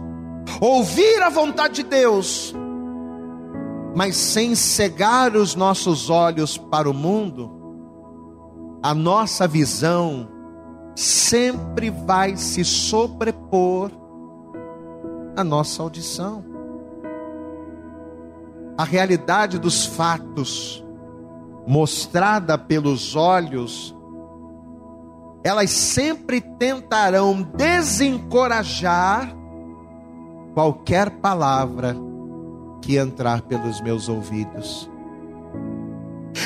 [0.61, 2.55] ouvir a vontade de Deus,
[3.97, 7.51] mas sem cegar os nossos olhos para o mundo,
[8.83, 10.29] a nossa visão
[10.95, 13.91] sempre vai se sobrepor
[15.35, 16.45] à nossa audição.
[18.77, 20.85] A realidade dos fatos,
[21.67, 23.94] mostrada pelos olhos,
[25.45, 29.31] elas sempre tentarão desencorajar
[30.55, 31.95] qualquer palavra
[32.81, 34.91] que entrar pelos meus ouvidos.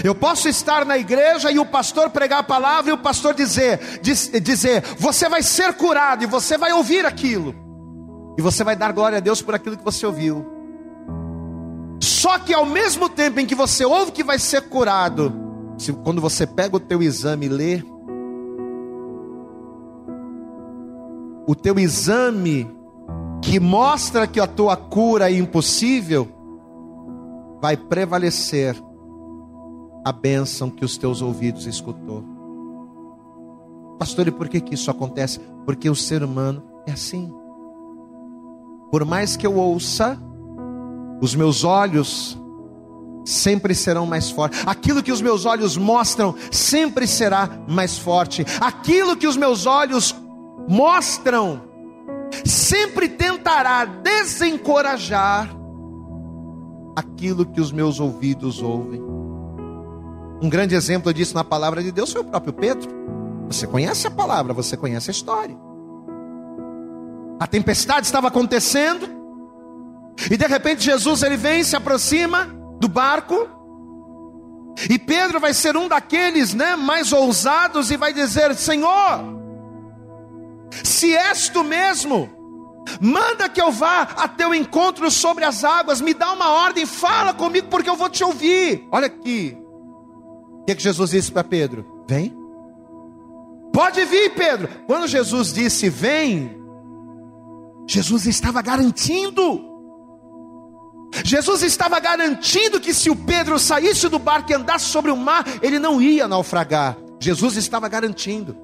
[0.03, 4.01] Eu posso estar na igreja e o pastor pregar a palavra e o pastor dizer,
[4.03, 7.55] diz, dizer, você vai ser curado e você vai ouvir aquilo.
[8.37, 10.45] E você vai dar glória a Deus por aquilo que você ouviu.
[12.01, 15.33] Só que ao mesmo tempo em que você ouve que vai ser curado,
[15.79, 17.83] se, quando você pega o teu exame e lê,
[21.49, 22.71] o teu exame
[23.41, 26.29] que mostra que a tua cura é impossível,
[27.59, 28.77] vai prevalecer
[30.05, 32.23] a bênção que os teus ouvidos escutou.
[33.99, 35.41] Pastor, e por que, que isso acontece?
[35.65, 37.33] Porque o ser humano é assim.
[38.93, 40.21] Por mais que eu ouça,
[41.19, 42.39] os meus olhos
[43.25, 44.63] sempre serão mais fortes.
[44.67, 48.45] Aquilo que os meus olhos mostram sempre será mais forte.
[48.61, 50.15] Aquilo que os meus olhos
[50.67, 51.63] mostram
[52.45, 55.49] sempre tentará desencorajar
[56.97, 59.01] aquilo que os meus ouvidos ouvem.
[60.41, 62.89] Um grande exemplo disso na palavra de Deus foi o próprio Pedro.
[63.49, 65.57] Você conhece a palavra, você conhece a história.
[67.41, 69.09] A tempestade estava acontecendo,
[70.31, 72.47] e de repente Jesus ele vem, se aproxima
[72.81, 73.49] do barco,
[74.89, 79.38] e Pedro vai ser um daqueles, né, mais ousados e vai dizer: Senhor,
[80.85, 82.29] se és tu mesmo,
[83.01, 87.33] manda que eu vá a teu encontro sobre as águas, me dá uma ordem, fala
[87.35, 88.87] comigo porque eu vou te ouvir.
[88.91, 89.57] Olha aqui,
[90.69, 92.05] que, que Jesus disse para Pedro?
[92.07, 92.37] Vem.
[93.73, 94.69] Pode vir, Pedro.
[94.87, 96.61] Quando Jesus disse vem,
[97.87, 99.67] Jesus estava garantindo.
[101.25, 105.45] Jesus estava garantindo que se o Pedro saísse do barco e andasse sobre o mar,
[105.63, 106.99] ele não ia naufragar.
[107.19, 108.55] Jesus estava garantindo.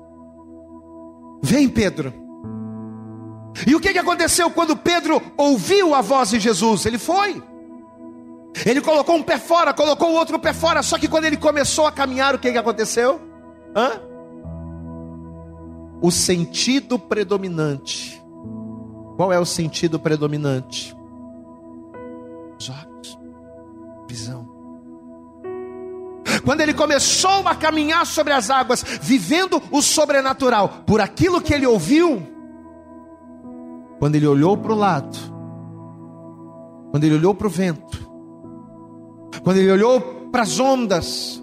[1.44, 2.10] Vem, Pedro.
[3.66, 6.86] E o que, aconteceu quando Pedro ouviu a voz de Jesus?
[6.86, 7.42] Ele foi.
[8.64, 11.86] Ele colocou um pé fora, colocou o outro pé fora, só que quando ele começou
[11.86, 13.20] a caminhar, o que, que aconteceu?
[13.76, 14.00] Hã?
[16.00, 18.22] O sentido predominante.
[19.16, 20.96] Qual é o sentido predominante?
[22.58, 23.18] Os olhos,
[24.08, 24.43] visão.
[26.44, 31.66] Quando ele começou a caminhar sobre as águas, vivendo o sobrenatural, por aquilo que ele
[31.66, 32.22] ouviu,
[33.98, 35.16] quando ele olhou para o lado,
[36.90, 38.08] quando ele olhou para o vento,
[39.42, 41.42] quando ele olhou para as ondas,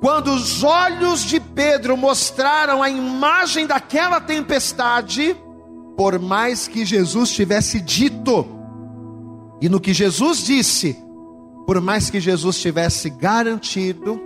[0.00, 5.36] quando os olhos de Pedro mostraram a imagem daquela tempestade,
[5.96, 8.46] por mais que Jesus tivesse dito,
[9.60, 10.98] e no que Jesus disse,
[11.66, 14.20] por mais que Jesus tivesse garantido,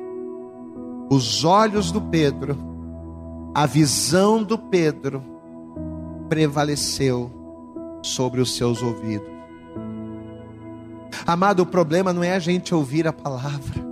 [1.10, 2.56] os olhos do Pedro,
[3.54, 5.22] a visão do Pedro,
[6.28, 7.30] prevaleceu
[8.02, 9.28] sobre os seus ouvidos.
[11.26, 13.84] Amado, o problema não é a gente ouvir a palavra.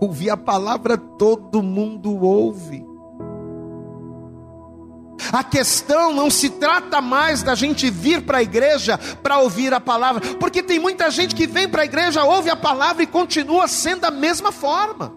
[0.00, 2.89] Ouvir a palavra todo mundo ouve.
[5.32, 9.80] A questão não se trata mais da gente vir para a igreja para ouvir a
[9.80, 13.68] palavra, porque tem muita gente que vem para a igreja, ouve a palavra e continua
[13.68, 15.12] sendo da mesma forma.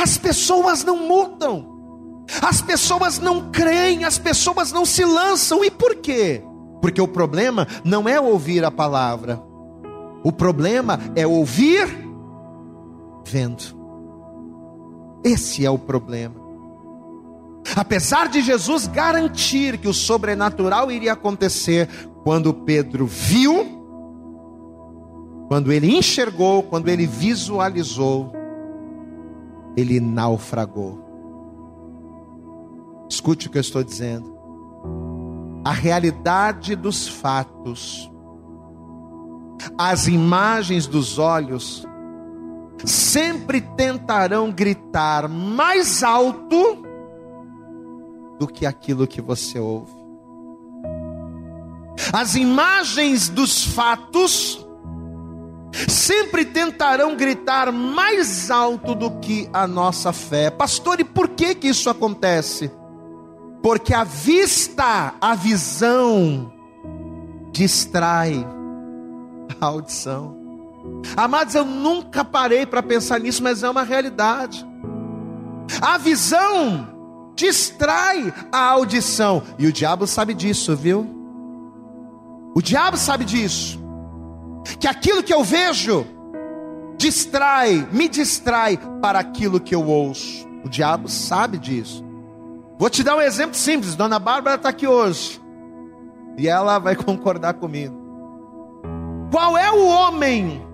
[0.00, 5.96] As pessoas não mudam, as pessoas não creem, as pessoas não se lançam, e por
[5.96, 6.42] quê?
[6.80, 9.42] Porque o problema não é ouvir a palavra,
[10.22, 11.86] o problema é ouvir
[13.26, 13.84] vendo.
[15.24, 16.43] Esse é o problema.
[17.76, 21.88] Apesar de Jesus garantir que o sobrenatural iria acontecer,
[22.22, 23.82] quando Pedro viu,
[25.48, 28.32] quando ele enxergou, quando ele visualizou,
[29.76, 31.02] ele naufragou.
[33.08, 34.34] Escute o que eu estou dizendo.
[35.64, 38.10] A realidade dos fatos,
[39.78, 41.86] as imagens dos olhos,
[42.84, 46.84] sempre tentarão gritar mais alto
[48.38, 49.92] do que aquilo que você ouve.
[52.12, 54.64] As imagens dos fatos
[55.88, 60.50] sempre tentarão gritar mais alto do que a nossa fé.
[60.50, 62.70] Pastor, e por que que isso acontece?
[63.62, 66.52] Porque a vista, a visão
[67.50, 68.46] distrai
[69.60, 70.36] a audição.
[71.16, 74.66] Amados, eu nunca parei para pensar nisso, mas é uma realidade.
[75.80, 76.93] A visão
[77.34, 79.42] distrai a audição.
[79.58, 81.06] E o diabo sabe disso, viu?
[82.54, 83.82] O diabo sabe disso.
[84.78, 86.06] Que aquilo que eu vejo
[86.96, 90.46] distrai, me distrai para aquilo que eu ouço.
[90.64, 92.04] O diabo sabe disso.
[92.78, 93.94] Vou te dar um exemplo simples.
[93.94, 95.40] Dona Bárbara está aqui hoje.
[96.38, 98.02] E ela vai concordar comigo.
[99.30, 100.64] Qual é o homem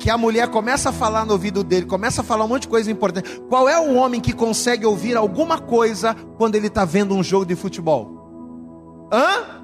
[0.00, 2.68] que a mulher começa a falar no ouvido dele, começa a falar um monte de
[2.68, 3.38] coisa importante.
[3.50, 7.44] Qual é o homem que consegue ouvir alguma coisa quando ele está vendo um jogo
[7.44, 9.08] de futebol?
[9.12, 9.60] Hã?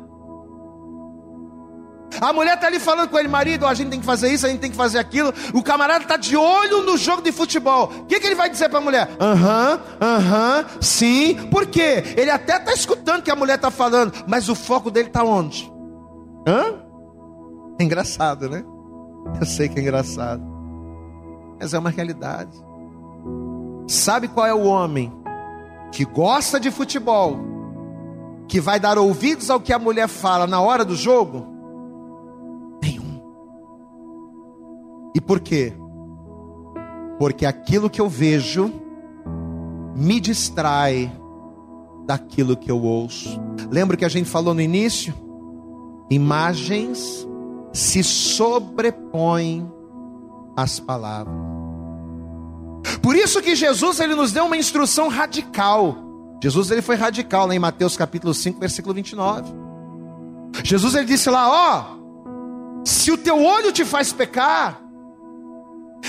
[2.21, 4.49] A mulher está ali falando com ele, marido, a gente tem que fazer isso, a
[4.49, 5.33] gente tem que fazer aquilo.
[5.55, 7.91] O camarada está de olho no jogo de futebol.
[8.01, 9.09] O que, que ele vai dizer para a mulher?
[9.19, 11.35] Aham, aham, sim.
[11.51, 12.05] Por quê?
[12.17, 15.25] Ele até está escutando o que a mulher está falando, mas o foco dele está
[15.25, 15.71] onde?
[16.47, 16.75] Hã?
[17.79, 18.65] É engraçado, né?
[19.41, 20.43] Eu sei que é engraçado,
[21.59, 22.57] mas é uma realidade.
[23.89, 25.13] Sabe qual é o homem
[25.93, 27.39] que gosta de futebol,
[28.49, 31.47] que vai dar ouvidos ao que a mulher fala na hora do jogo?
[32.83, 33.21] Nenhum.
[35.15, 35.73] E por quê?
[37.19, 38.73] Porque aquilo que eu vejo
[39.95, 41.11] me distrai
[42.07, 43.41] daquilo que eu ouço.
[43.71, 45.15] Lembra que a gente falou no início?
[46.11, 47.27] Imagens
[47.77, 49.71] se sobrepõem
[50.57, 51.37] às palavras.
[53.03, 55.97] Por isso que Jesus ele nos deu uma instrução radical.
[56.43, 59.53] Jesus ele foi radical lá em Mateus capítulo 5, versículo 29.
[60.65, 61.97] Jesus ele disse lá, ó,
[62.85, 64.81] se o teu olho te faz pecar,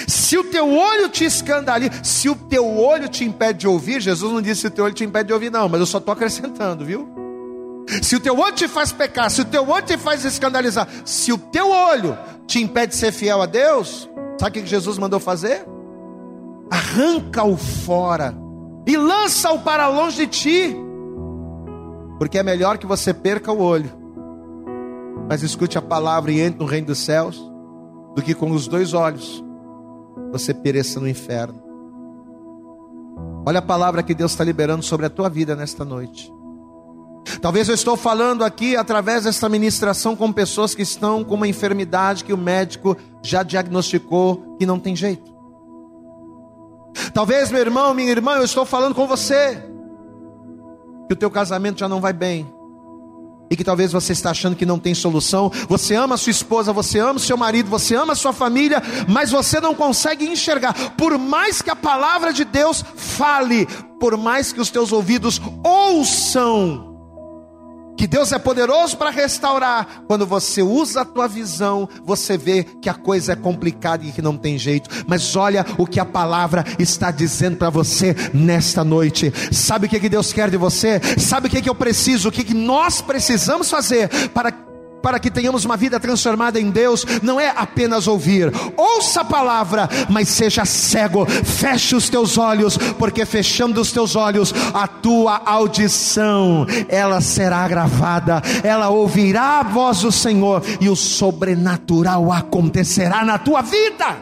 [0.07, 4.31] se o teu olho te escandaliza, se o teu olho te impede de ouvir, Jesus
[4.31, 6.13] não disse se o teu olho te impede de ouvir, não, mas eu só estou
[6.13, 7.26] acrescentando, viu?
[8.01, 11.31] Se o teu olho te faz pecar, se o teu olho te faz escandalizar, se
[11.31, 14.09] o teu olho te impede de ser fiel a Deus,
[14.39, 15.65] sabe o que Jesus mandou fazer?
[16.69, 18.35] Arranca-o fora
[18.85, 20.77] e lança-o para longe de ti,
[22.17, 23.91] porque é melhor que você perca o olho,
[25.29, 27.41] mas escute a palavra e entre no reino dos céus,
[28.15, 29.43] do que com os dois olhos
[30.31, 31.63] você pereça no inferno.
[33.45, 36.36] Olha a palavra que Deus está liberando sobre a tua vida nesta noite.
[37.41, 42.23] Talvez eu estou falando aqui através desta ministração com pessoas que estão com uma enfermidade
[42.23, 45.35] que o médico já diagnosticou que não tem jeito.
[47.13, 49.63] Talvez, meu irmão, minha irmã, eu estou falando com você
[51.07, 52.47] que o teu casamento já não vai bem.
[53.49, 55.49] E que talvez você está achando que não tem solução.
[55.69, 59.73] Você ama sua esposa, você ama seu marido, você ama sua família, mas você não
[59.73, 60.73] consegue enxergar.
[60.97, 63.65] Por mais que a palavra de Deus fale,
[63.99, 66.96] por mais que os teus ouvidos ouçam,
[67.97, 70.03] que Deus é poderoso para restaurar.
[70.07, 74.21] Quando você usa a tua visão, você vê que a coisa é complicada e que
[74.21, 74.89] não tem jeito.
[75.07, 79.33] Mas olha o que a palavra está dizendo para você nesta noite.
[79.51, 81.01] Sabe o que, que Deus quer de você?
[81.17, 82.29] Sabe o que, que eu preciso?
[82.29, 84.66] O que, que nós precisamos fazer para
[85.01, 89.89] para que tenhamos uma vida transformada em Deus, não é apenas ouvir, ouça a palavra,
[90.09, 96.65] mas seja cego, feche os teus olhos, porque fechando os teus olhos, a tua audição,
[96.89, 103.61] ela será gravada, ela ouvirá a voz do Senhor, e o sobrenatural acontecerá na tua
[103.61, 104.17] vida.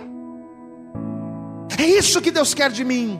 [1.77, 3.19] É isso que Deus quer de mim,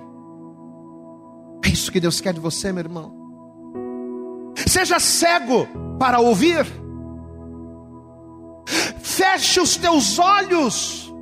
[1.64, 3.14] é isso que Deus quer de você, meu irmão.
[4.68, 5.68] Seja cego
[6.00, 6.66] para ouvir,
[9.06, 11.14] Feche os teus olhos.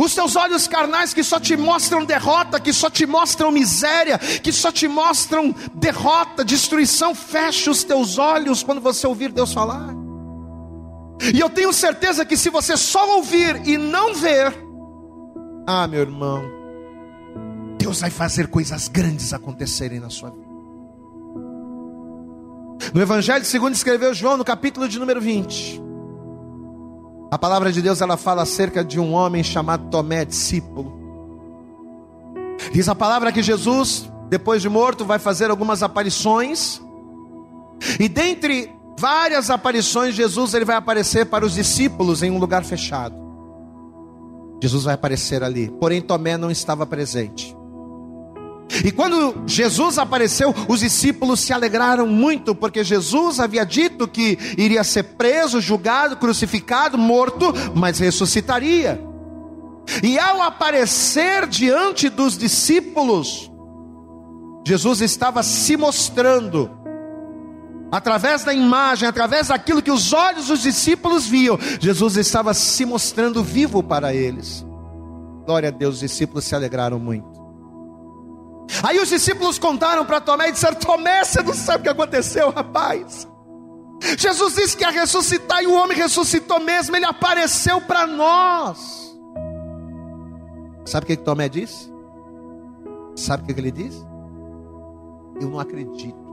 [0.00, 4.52] Os teus olhos carnais que só te mostram derrota, que só te mostram miséria, que
[4.52, 9.94] só te mostram derrota, destruição, feche os teus olhos quando você ouvir Deus falar.
[11.32, 14.52] E eu tenho certeza que se você só ouvir e não ver,
[15.68, 16.42] ah, meu irmão,
[17.78, 20.46] Deus vai fazer coisas grandes acontecerem na sua vida.
[22.92, 25.85] No Evangelho segundo escreveu João, no capítulo de número 20.
[27.36, 30.90] A palavra de Deus ela fala acerca de um homem chamado Tomé, discípulo.
[32.72, 36.80] Diz a palavra que Jesus, depois de morto, vai fazer algumas aparições.
[38.00, 43.14] E dentre várias aparições, Jesus ele vai aparecer para os discípulos em um lugar fechado.
[44.62, 47.54] Jesus vai aparecer ali, porém Tomé não estava presente.
[48.84, 54.82] E quando Jesus apareceu, os discípulos se alegraram muito, porque Jesus havia dito que iria
[54.82, 59.00] ser preso, julgado, crucificado, morto, mas ressuscitaria.
[60.02, 63.50] E ao aparecer diante dos discípulos,
[64.66, 66.68] Jesus estava se mostrando,
[67.92, 73.44] através da imagem, através daquilo que os olhos dos discípulos viam, Jesus estava se mostrando
[73.44, 74.66] vivo para eles.
[75.46, 77.35] Glória a Deus, os discípulos se alegraram muito.
[78.82, 82.50] Aí os discípulos contaram para Tomé e disseram: Tomé, você não sabe o que aconteceu,
[82.50, 83.28] rapaz.
[84.18, 89.16] Jesus disse que ia ressuscitar e o homem ressuscitou mesmo, ele apareceu para nós.
[90.84, 91.90] Sabe o que, que Tomé disse?
[93.16, 94.04] Sabe o que, que ele disse?
[95.40, 96.26] Eu não acredito.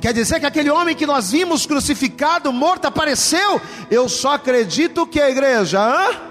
[0.00, 3.60] Quer dizer que aquele homem que nós vimos crucificado, morto, apareceu?
[3.90, 6.30] Eu só acredito que a igreja, hã?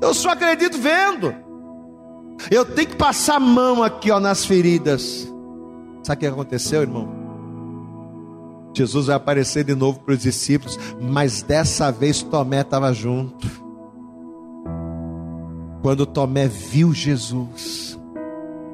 [0.00, 1.45] Eu só acredito vendo.
[2.50, 5.30] Eu tenho que passar a mão aqui ó, nas feridas.
[6.02, 7.08] Sabe o que aconteceu, irmão?
[8.74, 13.48] Jesus vai aparecer de novo para os discípulos, mas dessa vez Tomé estava junto.
[15.80, 17.98] Quando Tomé viu Jesus,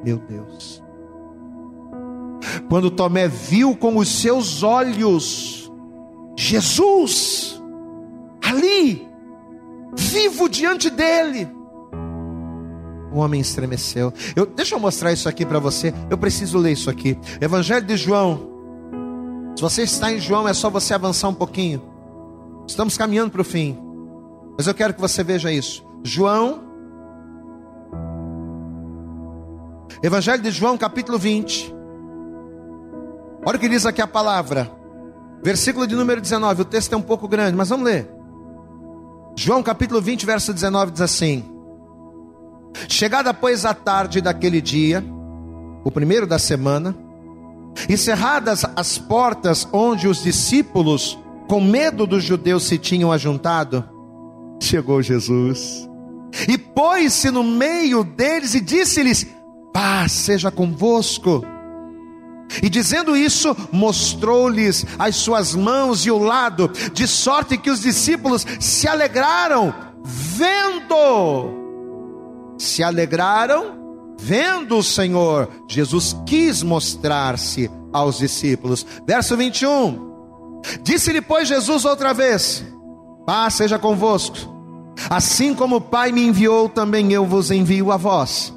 [0.03, 0.83] meu Deus.
[2.69, 5.71] Quando Tomé viu com os seus olhos
[6.37, 7.61] Jesus
[8.41, 9.07] ali,
[9.95, 11.62] vivo diante dele
[13.13, 14.11] o homem estremeceu.
[14.35, 15.93] Eu, deixa eu mostrar isso aqui para você.
[16.09, 17.17] Eu preciso ler isso aqui.
[17.39, 18.51] Evangelho de João.
[19.55, 21.81] Se você está em João, é só você avançar um pouquinho.
[22.67, 23.77] Estamos caminhando para o fim.
[24.57, 25.85] Mas eu quero que você veja isso.
[26.03, 26.63] João.
[30.01, 31.73] Evangelho de João, capítulo 20.
[33.45, 34.71] Olha o que diz aqui a palavra.
[35.43, 36.63] Versículo de número 19.
[36.63, 38.09] O texto é um pouco grande, mas vamos ler.
[39.35, 41.52] João capítulo 20, verso 19 diz assim:
[42.87, 45.03] Chegada, pois, a tarde daquele dia,
[45.83, 46.95] o primeiro da semana,
[47.87, 51.17] e cerradas as portas onde os discípulos,
[51.47, 53.83] com medo dos judeus, se tinham ajuntado,
[54.61, 55.87] chegou Jesus
[56.47, 59.25] e pôs-se no meio deles e disse-lhes:
[59.71, 61.45] Paz seja convosco.
[62.61, 68.45] E dizendo isso, mostrou-lhes as suas mãos e o lado, de sorte que os discípulos
[68.59, 71.62] se alegraram, vendo
[72.63, 73.83] se alegraram
[74.19, 75.49] vendo o Senhor.
[75.67, 78.85] Jesus quis mostrar-se aos discípulos.
[79.05, 80.13] Verso 21.
[80.81, 82.63] Disse-lhe, pois, Jesus outra vez:
[83.25, 84.53] Paz seja convosco.
[85.09, 88.53] Assim como o Pai me enviou, também eu vos envio a vós.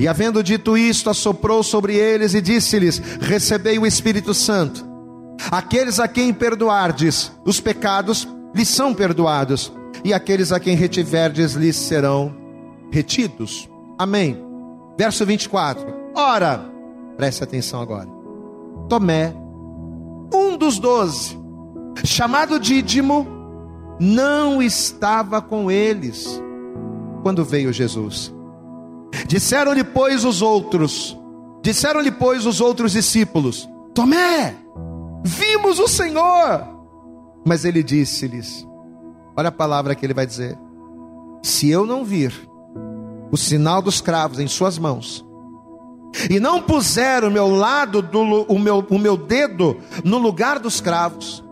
[0.00, 4.84] E havendo dito isto, assoprou sobre eles e disse-lhes: Recebei o Espírito Santo.
[5.50, 9.72] Aqueles a quem perdoardes os pecados, lhes são perdoados,
[10.02, 12.45] e aqueles a quem retiverdes, lhes serão
[12.90, 13.68] retidos.
[13.98, 14.36] Amém.
[14.98, 15.86] Verso 24.
[16.14, 16.64] Ora,
[17.16, 18.08] preste atenção agora.
[18.88, 19.34] Tomé,
[20.32, 21.36] um dos doze,
[22.04, 23.26] chamado Dídimo,
[23.98, 26.40] não estava com eles
[27.22, 28.32] quando veio Jesus.
[29.26, 31.18] Disseram-lhe, pois, os outros,
[31.62, 34.54] disseram-lhe, pois, os outros discípulos: Tomé,
[35.24, 36.76] vimos o Senhor.
[37.44, 38.66] Mas ele disse-lhes:
[39.36, 40.58] Olha a palavra que ele vai dizer:
[41.42, 42.32] Se eu não vir
[43.30, 45.24] o sinal dos cravos em suas mãos,
[46.30, 50.80] e não puser o meu lado, do, o, meu, o meu dedo no lugar dos
[50.80, 51.44] cravos,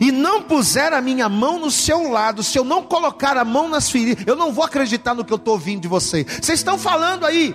[0.00, 3.68] e não puser a minha mão no seu lado, se eu não colocar a mão
[3.68, 6.26] nas feridas, eu não vou acreditar no que eu estou ouvindo de vocês.
[6.26, 7.54] Vocês estão falando aí,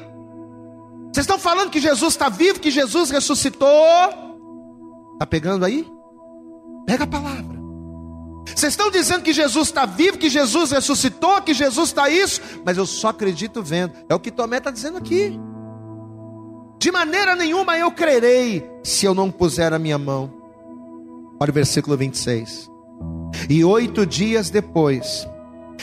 [1.12, 3.68] vocês estão falando que Jesus está vivo, que Jesus ressuscitou.
[5.14, 5.86] Está pegando aí?
[6.86, 7.51] Pega a palavra.
[8.46, 12.78] Vocês estão dizendo que Jesus está vivo, que Jesus ressuscitou, que Jesus está isso, mas
[12.78, 13.94] eu só acredito vendo.
[14.10, 15.40] É o que Tomé está dizendo aqui.
[16.80, 20.32] De maneira nenhuma eu crerei se eu não puser a minha mão.
[21.40, 22.70] Olha o versículo 26.
[23.50, 25.28] E oito dias depois,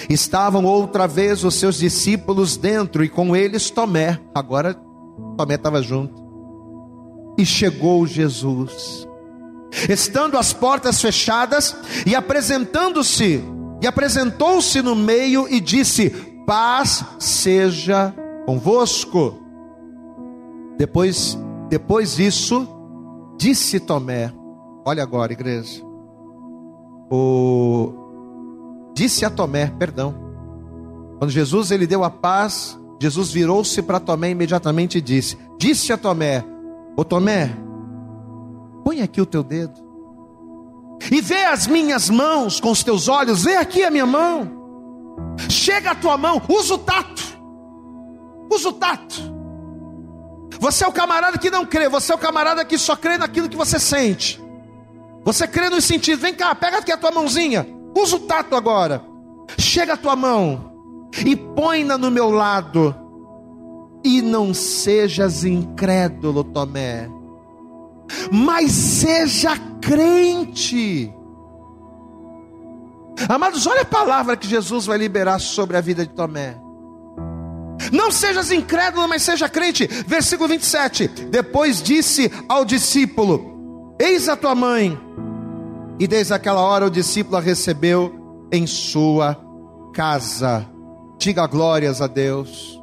[0.08, 4.20] estavam outra vez os seus discípulos dentro, e com eles Tomé.
[4.34, 4.74] Agora
[5.36, 6.26] Tomé estava junto.
[7.38, 9.07] E chegou Jesus
[9.88, 13.42] estando as portas fechadas, e apresentando-se,
[13.80, 16.10] e apresentou-se no meio e disse:
[16.48, 18.14] paz seja
[18.46, 19.38] convosco.
[20.78, 21.38] Depois,
[21.68, 22.66] depois disso,
[23.36, 24.32] disse Tomé:
[24.86, 25.82] Olha agora, igreja.
[27.10, 27.92] O
[28.94, 30.14] disse a Tomé, perdão.
[31.18, 35.98] Quando Jesus ele deu a paz, Jesus virou-se para Tomé imediatamente e disse: Disse a
[35.98, 36.42] Tomé:
[36.96, 37.54] Ô Tomé,
[38.88, 39.78] põe aqui o teu dedo
[41.12, 44.50] e vê as minhas mãos com os teus olhos, vê aqui a minha mão.
[45.50, 47.22] Chega a tua mão, usa o tato.
[48.50, 49.20] Usa o tato.
[50.58, 53.50] Você é o camarada que não crê, você é o camarada que só crê naquilo
[53.50, 54.42] que você sente.
[55.22, 56.22] Você crê nos sentidos.
[56.22, 57.68] Vem cá, pega aqui a tua mãozinha.
[57.94, 59.04] Usa o tato agora.
[59.58, 60.72] Chega a tua mão
[61.26, 62.96] e põe-na no meu lado.
[64.02, 67.10] E não sejas incrédulo, Tomé,
[68.32, 71.12] mas seja crente.
[73.28, 76.56] Amados, olha a palavra que Jesus vai liberar sobre a vida de Tomé.
[77.92, 79.86] Não sejas incrédulo, mas seja crente.
[80.06, 81.08] Versículo 27.
[81.08, 84.98] Depois disse ao discípulo: Eis a tua mãe.
[85.98, 89.36] E desde aquela hora o discípulo a recebeu em sua
[89.92, 90.66] casa.
[91.18, 92.80] Diga glórias a Deus.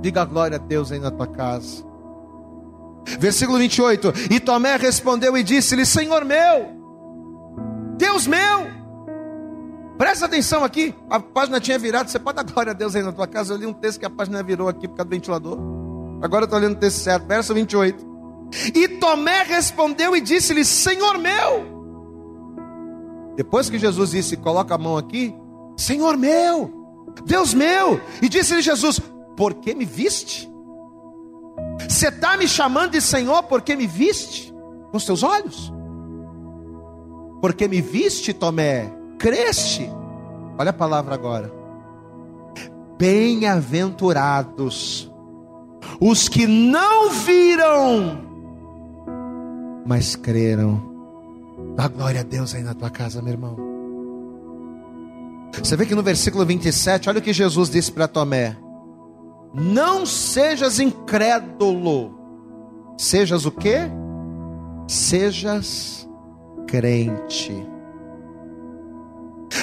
[0.00, 1.87] Diga glória a Deus aí na tua casa.
[3.18, 4.12] Versículo 28.
[4.30, 6.70] E Tomé respondeu e disse-lhe: Senhor meu,
[7.96, 8.78] Deus meu.
[9.96, 12.08] Presta atenção aqui, a página tinha virado.
[12.08, 13.52] Você pode dar glória a Deus aí na tua casa.
[13.52, 15.58] Eu li um texto que a página virou aqui por causa do ventilador.
[16.22, 18.06] Agora eu estou lendo o texto certo, verso 28.
[18.74, 21.78] E Tomé respondeu e disse-lhe: Senhor meu.
[23.36, 25.34] Depois que Jesus disse: Coloca a mão aqui,
[25.76, 26.72] Senhor meu,
[27.24, 28.00] Deus meu.
[28.22, 29.00] E disse-lhe Jesus:
[29.36, 30.48] Por que me viste?
[31.86, 34.52] Você está me chamando de Senhor porque me viste
[34.90, 35.72] com os teus olhos?
[37.40, 39.88] Porque me viste, Tomé, creste.
[40.58, 41.52] Olha a palavra agora.
[42.98, 45.08] Bem-aventurados
[46.00, 48.20] os que não viram,
[49.84, 50.86] mas creram.
[51.74, 53.56] Dá glória a Deus aí na tua casa, meu irmão.
[55.60, 58.56] Você vê que no versículo 27, olha o que Jesus disse para Tomé:
[59.52, 62.14] Não sejas incrédulo,
[62.96, 63.76] sejas o que?
[64.86, 66.08] Sejas
[66.66, 67.66] crente.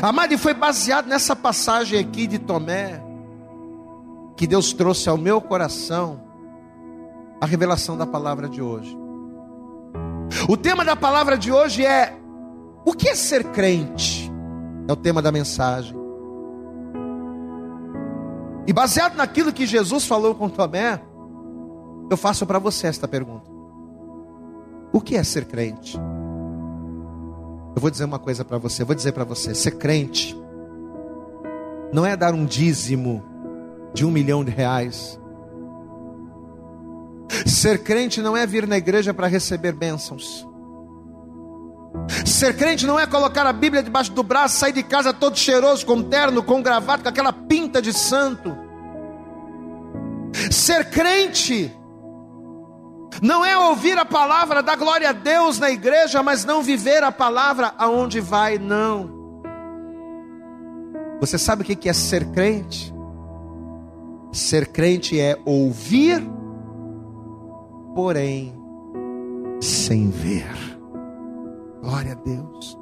[0.01, 3.01] Amado, e foi baseado nessa passagem aqui de Tomé,
[4.35, 6.21] que Deus trouxe ao meu coração
[7.39, 8.97] a revelação da palavra de hoje.
[10.49, 12.17] O tema da palavra de hoje é:
[12.83, 14.31] o que é ser crente?
[14.87, 16.04] É o tema da mensagem.
[18.67, 21.01] E baseado naquilo que Jesus falou com Tomé,
[22.09, 23.49] eu faço para você esta pergunta:
[24.91, 25.97] O que é ser crente?
[27.75, 30.35] Eu vou dizer uma coisa para você, eu vou dizer para você, ser crente
[31.91, 33.23] não é dar um dízimo
[33.93, 35.19] de um milhão de reais.
[37.45, 40.47] Ser crente não é vir na igreja para receber bênçãos.
[42.25, 45.85] Ser crente não é colocar a Bíblia debaixo do braço, sair de casa todo cheiroso,
[45.85, 48.55] com terno, com gravata, com aquela pinta de santo.
[50.51, 51.73] Ser crente
[53.21, 57.11] não é ouvir a palavra da glória a Deus na igreja, mas não viver a
[57.11, 59.41] palavra aonde vai, não.
[61.19, 62.93] Você sabe o que é ser crente?
[64.31, 66.21] Ser crente é ouvir,
[67.95, 68.53] porém,
[69.61, 70.74] sem ver.
[71.85, 72.75] Glória a Deus.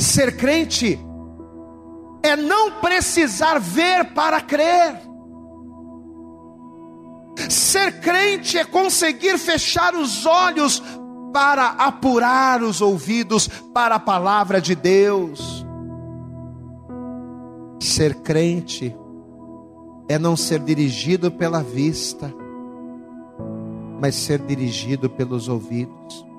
[0.00, 0.98] Ser crente
[2.24, 5.00] é não precisar ver para crer.
[7.48, 10.82] Ser crente é conseguir fechar os olhos
[11.32, 15.64] para apurar os ouvidos para a palavra de Deus.
[17.78, 18.92] Ser crente
[20.08, 22.34] é não ser dirigido pela vista,
[24.00, 26.29] mas ser dirigido pelos ouvidos.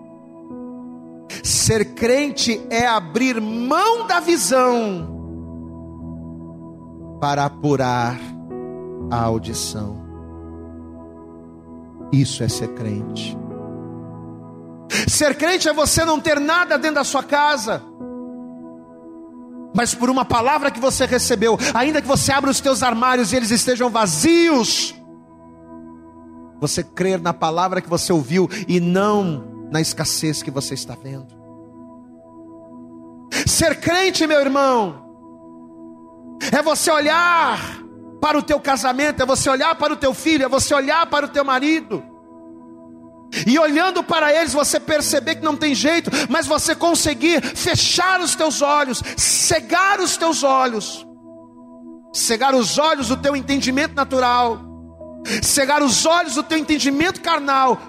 [1.43, 5.09] Ser crente é abrir mão da visão
[7.19, 8.19] para apurar
[9.09, 10.01] a audição.
[12.11, 13.37] Isso é ser crente.
[15.07, 17.81] Ser crente é você não ter nada dentro da sua casa,
[19.73, 23.37] mas por uma palavra que você recebeu, ainda que você abra os teus armários e
[23.37, 24.93] eles estejam vazios,
[26.59, 31.34] você crer na palavra que você ouviu e não na escassez que você está vendo.
[33.47, 35.09] Ser crente, meu irmão,
[36.51, 37.82] é você olhar
[38.22, 41.26] para o teu casamento, é você olhar para o teu filho, é você olhar para
[41.26, 42.03] o teu marido.
[43.47, 48.36] E olhando para eles, você perceber que não tem jeito, mas você conseguir fechar os
[48.36, 51.07] teus olhos, cegar os teus olhos,
[52.13, 54.59] cegar os olhos do teu entendimento natural,
[55.41, 57.80] cegar os olhos do teu entendimento carnal,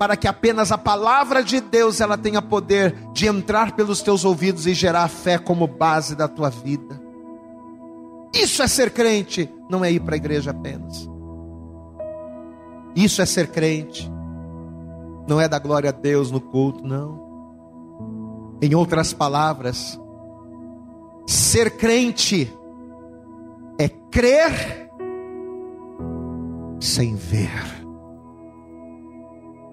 [0.00, 4.66] para que apenas a palavra de Deus ela tenha poder de entrar pelos teus ouvidos
[4.66, 6.98] e gerar fé como base da tua vida.
[8.34, 11.06] Isso é ser crente, não é ir para a igreja apenas.
[12.96, 14.10] Isso é ser crente.
[15.28, 18.56] Não é dar glória a Deus no culto, não.
[18.62, 20.00] Em outras palavras,
[21.26, 22.50] ser crente
[23.78, 24.88] é crer
[26.80, 27.79] sem ver.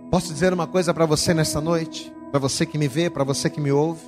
[0.09, 2.13] Posso dizer uma coisa para você nesta noite?
[2.31, 4.01] Para você que me vê, para você que me ouve?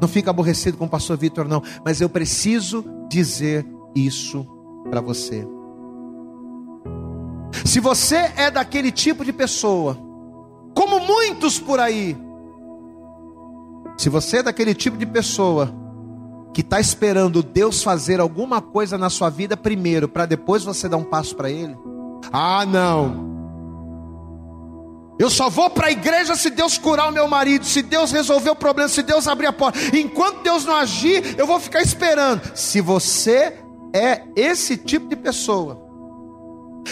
[0.00, 4.46] Não fica aborrecido com o pastor Vitor, não, mas eu preciso dizer isso
[4.90, 5.46] para você.
[7.64, 9.96] Se você é daquele tipo de pessoa,
[10.74, 12.16] como muitos por aí,
[13.96, 15.72] se você é daquele tipo de pessoa
[16.52, 20.96] que está esperando Deus fazer alguma coisa na sua vida primeiro, para depois você dar
[20.96, 21.76] um passo para Ele,
[22.32, 23.35] ah, não.
[25.18, 28.50] Eu só vou para a igreja se Deus curar o meu marido, se Deus resolver
[28.50, 29.78] o problema, se Deus abrir a porta.
[29.96, 32.42] Enquanto Deus não agir, eu vou ficar esperando.
[32.54, 33.54] Se você
[33.94, 35.86] é esse tipo de pessoa,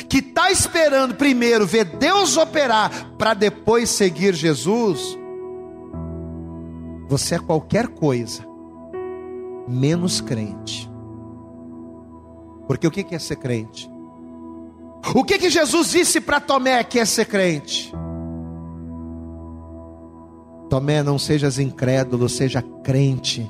[0.08, 5.18] que está esperando primeiro ver Deus operar para depois seguir Jesus,
[7.06, 8.44] você é qualquer coisa
[9.68, 10.90] menos crente.
[12.66, 13.90] Porque o que é ser crente?
[15.14, 17.92] O que, que Jesus disse para Tomé que é ser crente?
[20.68, 23.48] Tomé, não sejas incrédulo, seja crente.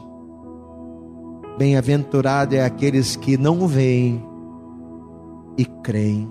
[1.56, 4.22] Bem-aventurado é aqueles que não veem
[5.56, 6.28] e creem.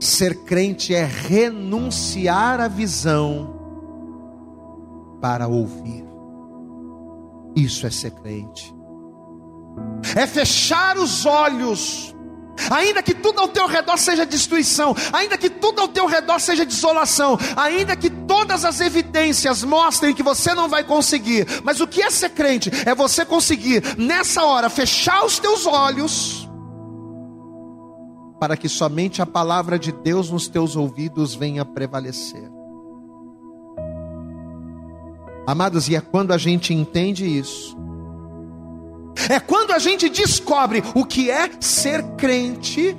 [0.00, 3.54] Ser crente é renunciar à visão
[5.20, 6.04] para ouvir.
[7.54, 8.74] Isso é ser crente.
[10.16, 12.14] É fechar os olhos
[12.70, 16.64] ainda que tudo ao teu redor seja destruição, ainda que tudo ao teu redor seja
[16.64, 22.02] desolação, ainda que todas as evidências mostrem que você não vai conseguir, mas o que
[22.02, 22.70] é ser crente?
[22.86, 26.48] É você conseguir, nessa hora, fechar os teus olhos,
[28.38, 32.50] para que somente a palavra de Deus nos teus ouvidos venha prevalecer.
[35.46, 37.76] Amados, e é quando a gente entende isso,
[39.28, 42.96] é quando a gente descobre o que é ser crente,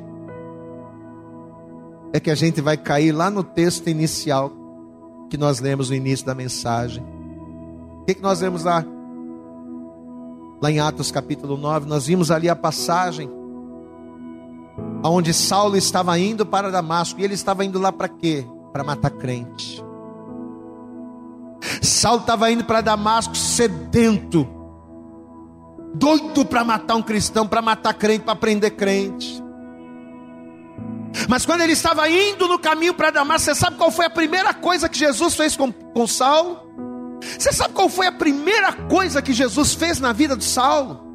[2.12, 4.52] é que a gente vai cair lá no texto inicial
[5.30, 7.04] que nós lemos no início da mensagem.
[8.02, 8.84] O que, que nós lemos lá?
[10.62, 13.30] Lá em Atos capítulo 9, nós vimos ali a passagem
[15.04, 18.46] onde Saulo estava indo para Damasco, e ele estava indo lá para quê?
[18.74, 19.84] Para matar crente.
[21.82, 24.59] Saulo estava indo para Damasco sedento
[25.94, 29.44] doido para matar um cristão, para matar crente, para prender crente.
[31.28, 34.54] Mas quando ele estava indo no caminho para Damasco, você sabe qual foi a primeira
[34.54, 36.70] coisa que Jesus fez com, com Saulo?
[37.38, 41.08] Você sabe qual foi a primeira coisa que Jesus fez na vida do Saulo?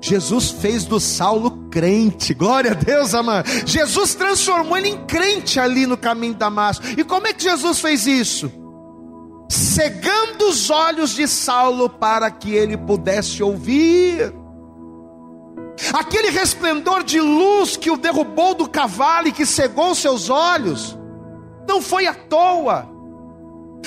[0.00, 3.48] Jesus fez do Saulo crente, glória a Deus, amado.
[3.66, 6.84] Jesus transformou ele em crente ali no caminho de Damasco.
[6.96, 8.50] E como é que Jesus fez isso?
[9.48, 14.32] Cegando os olhos de Saulo para que ele pudesse ouvir.
[15.92, 20.98] Aquele resplendor de luz que o derrubou do cavalo e que cegou seus olhos,
[21.68, 22.88] não foi à toa,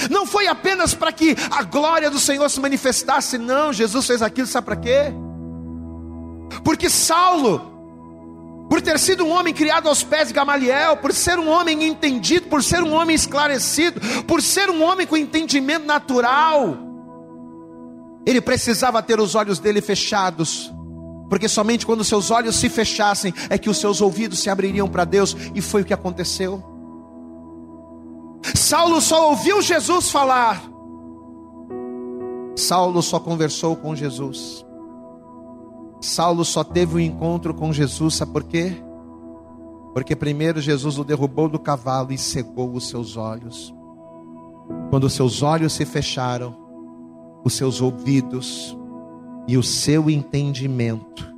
[0.09, 4.47] não foi apenas para que a glória do Senhor se manifestasse, não, Jesus fez aquilo,
[4.47, 5.14] sabe para quê?
[6.64, 7.70] Porque Saulo
[8.82, 12.64] ter sido um homem criado aos pés de Gamaliel, por ser um homem entendido, por
[12.64, 16.78] ser um homem esclarecido, por ser um homem com entendimento natural,
[18.26, 20.72] ele precisava ter os olhos dele fechados,
[21.30, 25.06] porque somente quando seus olhos se fechassem é que os seus ouvidos se abririam para
[25.06, 26.64] Deus, e foi o que aconteceu.
[28.56, 30.62] Saulo só ouviu Jesus falar,
[32.56, 34.66] Saulo só conversou com Jesus.
[36.02, 38.76] Saulo só teve um encontro com Jesus, sabe por quê?
[39.93, 43.74] Porque primeiro Jesus o derrubou do cavalo e cegou os seus olhos.
[44.89, 46.56] Quando os seus olhos se fecharam,
[47.43, 48.76] os seus ouvidos
[49.47, 51.32] e o seu entendimento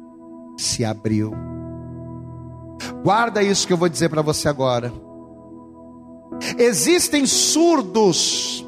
[0.57, 1.33] se abriu.
[3.03, 4.93] Guarda isso que eu vou dizer para você agora.
[6.57, 8.65] Existem surdos,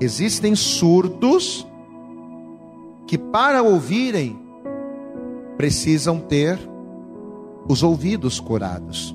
[0.00, 1.66] existem surdos
[3.06, 4.45] que para ouvirem
[5.56, 6.58] precisam ter
[7.68, 9.14] os ouvidos curados.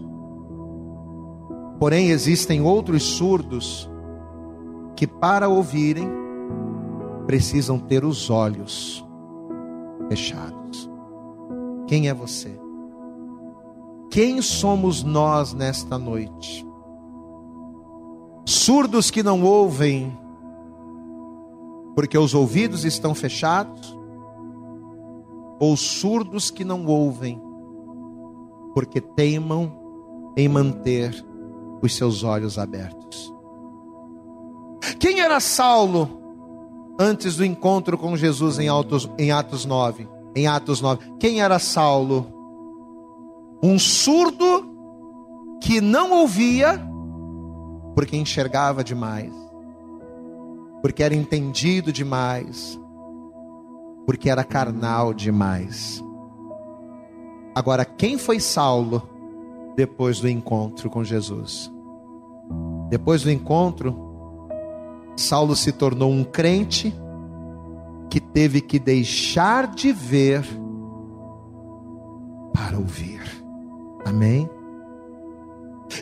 [1.79, 3.89] Porém, existem outros surdos
[4.95, 6.07] que, para ouvirem,
[7.25, 9.05] precisam ter os olhos
[10.09, 10.89] fechados.
[11.87, 12.59] Quem é você?
[14.11, 16.67] Quem somos nós nesta noite?
[18.45, 20.17] Surdos que não ouvem,
[21.95, 23.97] porque os ouvidos estão fechados?
[25.61, 27.39] Ou surdos que não ouvem,
[28.73, 29.71] porque teimam
[30.35, 31.23] em manter
[31.83, 33.31] os seus olhos abertos?
[34.99, 36.19] Quem era Saulo
[36.99, 40.09] antes do encontro com Jesus em Atos, em Atos 9?
[40.35, 41.17] Em Atos 9.
[41.19, 42.25] Quem era Saulo?
[43.61, 44.67] Um surdo
[45.61, 46.81] que não ouvia
[47.93, 49.31] porque enxergava demais,
[50.81, 52.79] porque era entendido demais,
[54.05, 56.03] porque era carnal demais.
[57.53, 59.07] Agora, quem foi Saulo
[59.75, 61.71] depois do encontro com Jesus?
[62.89, 63.95] Depois do encontro,
[65.15, 66.93] Saulo se tornou um crente
[68.09, 70.45] que teve que deixar de ver
[72.53, 73.21] para ouvir.
[74.05, 74.49] Amém?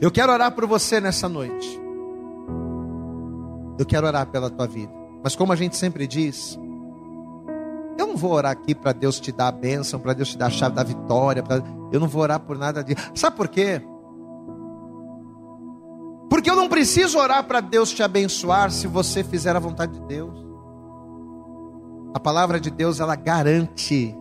[0.01, 1.79] Eu quero orar por você nessa noite.
[3.77, 4.91] Eu quero orar pela tua vida.
[5.23, 6.59] Mas como a gente sempre diz,
[8.01, 10.47] eu não vou orar aqui para Deus te dar a bênção, para Deus te dar
[10.47, 11.43] a chave da vitória.
[11.43, 11.61] Pra...
[11.91, 13.11] Eu não vou orar por nada disso.
[13.13, 13.81] Sabe por quê?
[16.29, 20.05] Porque eu não preciso orar para Deus te abençoar se você fizer a vontade de
[20.05, 20.37] Deus.
[22.13, 24.15] A palavra de Deus, ela garante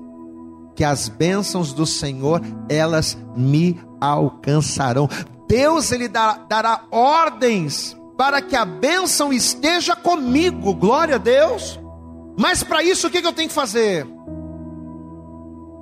[0.75, 5.09] que as bênçãos do Senhor, elas me alcançarão.
[5.49, 11.81] Deus, Ele dará ordens para que a bênção esteja comigo, glória a Deus.
[12.39, 14.07] Mas para isso, o que eu tenho que fazer?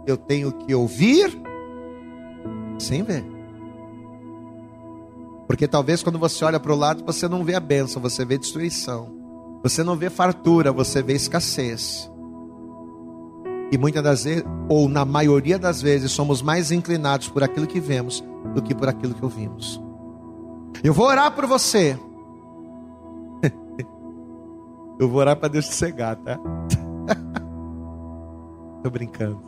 [0.07, 1.39] Eu tenho que ouvir
[2.79, 3.25] sem ver.
[5.47, 8.39] Porque talvez quando você olha para o lado, você não vê a bênção, você vê
[8.39, 9.15] destruição.
[9.63, 12.11] Você não vê fartura, você vê escassez.
[13.71, 17.81] E muitas das vezes, ou na maioria das vezes, somos mais inclinados por aquilo que
[17.81, 19.79] vemos do que por aquilo que ouvimos.
[20.83, 21.99] Eu vou orar por você.
[24.99, 26.39] Eu vou orar para Deus te cegar, tá?
[28.83, 29.43] Tô brincando.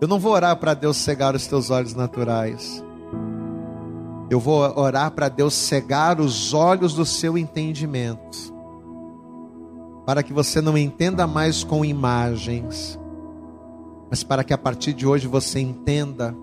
[0.00, 2.84] Eu não vou orar para Deus cegar os teus olhos naturais.
[4.28, 8.54] Eu vou orar para Deus cegar os olhos do seu entendimento
[10.04, 12.98] para que você não entenda mais com imagens,
[14.10, 16.34] mas para que a partir de hoje você entenda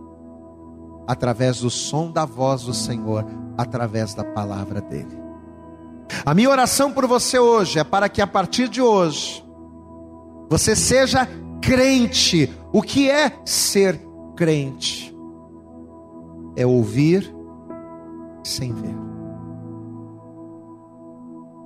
[1.07, 3.25] através do som da voz do Senhor,
[3.57, 5.20] através da palavra dele.
[6.25, 9.43] A minha oração por você hoje é para que a partir de hoje
[10.49, 11.27] você seja
[11.61, 12.53] crente.
[12.71, 13.99] O que é ser
[14.35, 15.15] crente?
[16.55, 17.33] É ouvir
[18.43, 18.95] sem ver.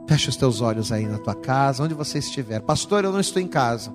[0.07, 2.61] Feche os teus olhos aí na tua casa, onde você estiver.
[2.61, 3.91] Pastor, eu não estou em casa.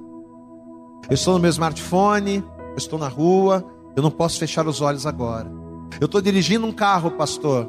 [1.08, 3.64] Eu estou no meu smartphone, eu estou na rua,
[3.96, 5.50] eu não posso fechar os olhos agora.
[6.00, 7.68] Eu estou dirigindo um carro, pastor.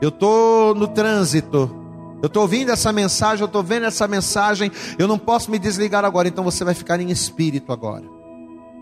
[0.00, 1.81] Eu estou no trânsito.
[2.22, 4.70] Eu estou ouvindo essa mensagem, eu estou vendo essa mensagem.
[4.98, 8.04] Eu não posso me desligar agora, então você vai ficar em espírito agora.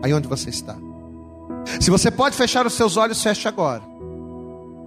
[0.01, 0.77] Aí onde você está.
[1.79, 3.81] Se você pode fechar os seus olhos, feche agora.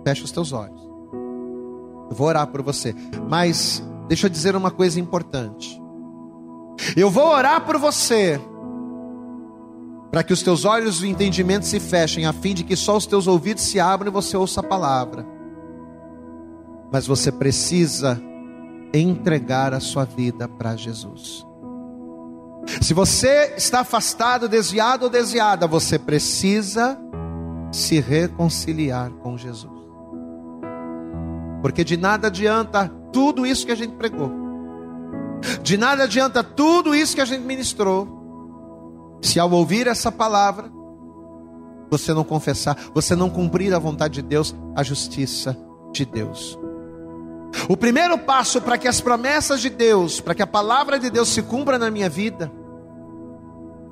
[0.05, 0.81] Feche os teus olhos.
[2.11, 2.95] Eu vou orar por você.
[3.29, 5.81] Mas Deixa eu dizer uma coisa importante.
[6.97, 8.41] Eu vou orar por você,
[10.11, 13.07] para que os teus olhos o entendimento se fechem, a fim de que só os
[13.07, 15.27] teus ouvidos se abram e você ouça a palavra.
[16.93, 18.21] Mas você precisa
[18.99, 21.45] entregar a sua vida para Jesus.
[22.81, 26.99] Se você está afastado, desviado ou desviada, você precisa
[27.71, 29.73] se reconciliar com Jesus.
[31.61, 34.31] Porque de nada adianta tudo isso que a gente pregou.
[35.63, 38.09] De nada adianta tudo isso que a gente ministrou,
[39.21, 40.71] se ao ouvir essa palavra,
[41.91, 45.57] você não confessar, você não cumprir a vontade de Deus, a justiça
[45.93, 46.59] de Deus.
[47.69, 51.29] O primeiro passo para que as promessas de Deus, para que a palavra de Deus
[51.29, 52.51] se cumpra na minha vida,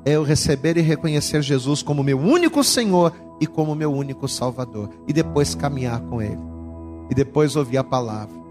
[0.05, 4.91] é eu receber e reconhecer Jesus como meu único Senhor e como meu único Salvador,
[5.07, 6.41] e depois caminhar com Ele,
[7.11, 8.43] e depois ouvir a palavra.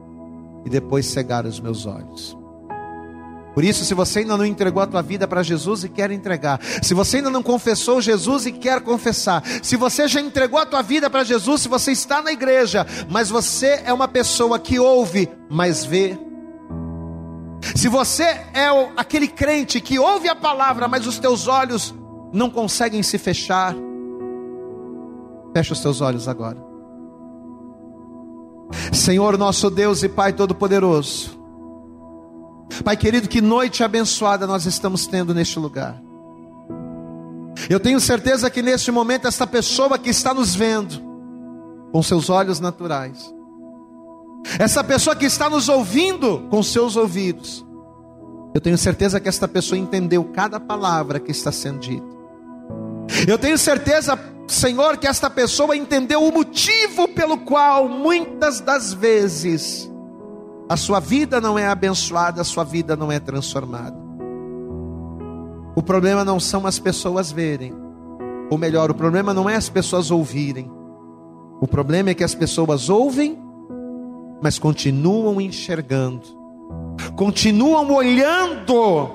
[0.63, 2.37] E depois cegar os meus olhos.
[3.53, 6.59] Por isso, se você ainda não entregou a tua vida para Jesus e quer entregar,
[6.81, 10.81] se você ainda não confessou Jesus e quer confessar, se você já entregou a tua
[10.81, 15.29] vida para Jesus, se você está na igreja, mas você é uma pessoa que ouve,
[15.49, 16.17] mas vê.
[17.75, 21.93] Se você é aquele crente que ouve a palavra, mas os teus olhos
[22.31, 23.75] não conseguem se fechar,
[25.53, 26.57] fecha os teus olhos agora.
[28.93, 31.40] Senhor nosso Deus e Pai Todo-Poderoso,
[32.83, 36.01] Pai querido, que noite abençoada nós estamos tendo neste lugar.
[37.69, 41.01] Eu tenho certeza que neste momento, esta pessoa que está nos vendo,
[41.91, 43.33] com seus olhos naturais,
[44.57, 47.65] essa pessoa que está nos ouvindo com seus ouvidos,
[48.53, 52.21] eu tenho certeza que esta pessoa entendeu cada palavra que está sendo dita.
[53.27, 54.17] Eu tenho certeza,
[54.47, 59.89] Senhor, que esta pessoa entendeu o motivo pelo qual muitas das vezes
[60.71, 63.97] a sua vida não é abençoada, a sua vida não é transformada.
[65.75, 67.73] O problema não são as pessoas verem,
[68.49, 70.71] ou melhor, o problema não é as pessoas ouvirem.
[71.59, 73.37] O problema é que as pessoas ouvem,
[74.41, 76.25] mas continuam enxergando,
[77.17, 79.09] continuam olhando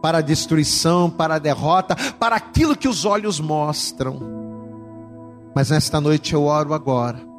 [0.00, 4.20] para a destruição, para a derrota, para aquilo que os olhos mostram.
[5.52, 7.31] Mas nesta noite eu oro agora.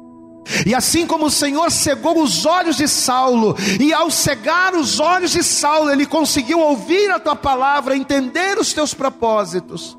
[0.66, 5.32] E assim como o Senhor cegou os olhos de Saulo, e ao cegar os olhos
[5.32, 9.96] de Saulo, ele conseguiu ouvir a tua palavra, entender os teus propósitos.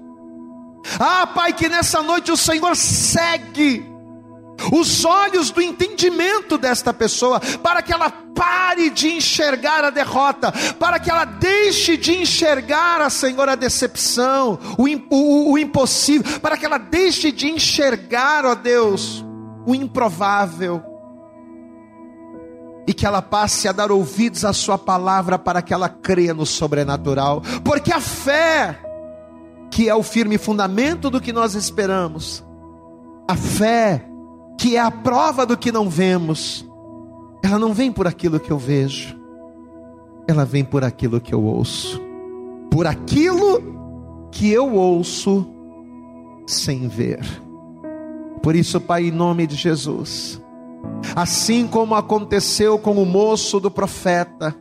[1.00, 3.96] Ah, Pai, que nessa noite o Senhor segue
[4.72, 11.00] os olhos do entendimento desta pessoa, para que ela pare de enxergar a derrota, para
[11.00, 16.66] que ela deixe de enxergar a Senhor a decepção, o, o, o impossível, para que
[16.66, 19.25] ela deixe de enxergar, ó Deus,
[19.66, 20.82] o improvável,
[22.88, 26.46] e que ela passe a dar ouvidos à Sua palavra para que ela creia no
[26.46, 28.80] sobrenatural, porque a fé,
[29.72, 32.44] que é o firme fundamento do que nós esperamos,
[33.28, 34.06] a fé,
[34.58, 36.66] que é a prova do que não vemos,
[37.44, 39.18] ela não vem por aquilo que eu vejo,
[40.28, 42.00] ela vem por aquilo que eu ouço,
[42.72, 45.48] por aquilo que eu ouço
[46.46, 47.45] sem ver.
[48.46, 50.40] Por isso, Pai, em nome de Jesus,
[51.16, 54.56] assim como aconteceu com o moço do profeta,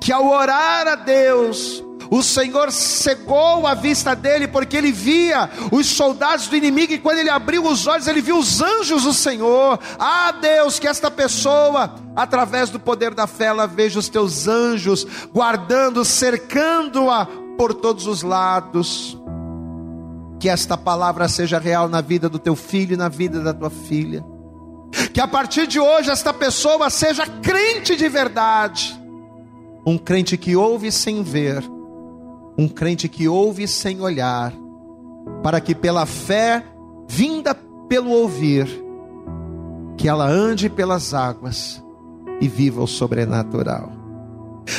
[0.00, 5.84] que ao orar a Deus, o Senhor cegou a vista dele, porque ele via os
[5.84, 9.78] soldados do inimigo, e quando ele abriu os olhos, ele viu os anjos do Senhor.
[9.98, 15.06] Ah, Deus, que esta pessoa, através do poder da fé, ela veja os teus anjos
[15.30, 17.26] guardando, cercando-a
[17.58, 19.17] por todos os lados.
[20.38, 23.70] Que esta palavra seja real na vida do teu filho e na vida da tua
[23.70, 24.24] filha.
[25.12, 28.98] Que a partir de hoje esta pessoa seja crente de verdade.
[29.86, 31.62] Um crente que ouve sem ver
[32.58, 34.52] um crente que ouve sem olhar,
[35.44, 36.64] para que pela fé
[37.08, 37.54] vinda
[37.88, 38.66] pelo ouvir,
[39.96, 41.82] que ela ande pelas águas
[42.40, 43.97] e viva o sobrenatural.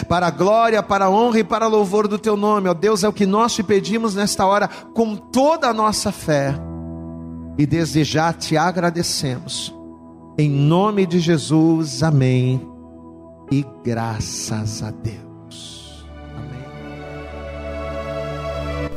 [0.07, 3.09] Para a glória, para a honra e para louvor do teu nome, ó Deus, é
[3.09, 6.55] o que nós te pedimos nesta hora com toda a nossa fé.
[7.57, 9.73] E desde já te agradecemos.
[10.37, 12.65] Em nome de Jesus, amém.
[13.51, 16.05] E graças a Deus.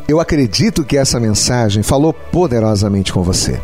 [0.06, 3.60] Eu acredito que essa mensagem falou poderosamente com você.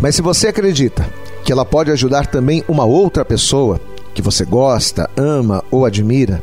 [0.00, 1.08] Mas se você acredita
[1.44, 3.80] que ela pode ajudar também uma outra pessoa
[4.12, 6.42] que você gosta, ama ou admira,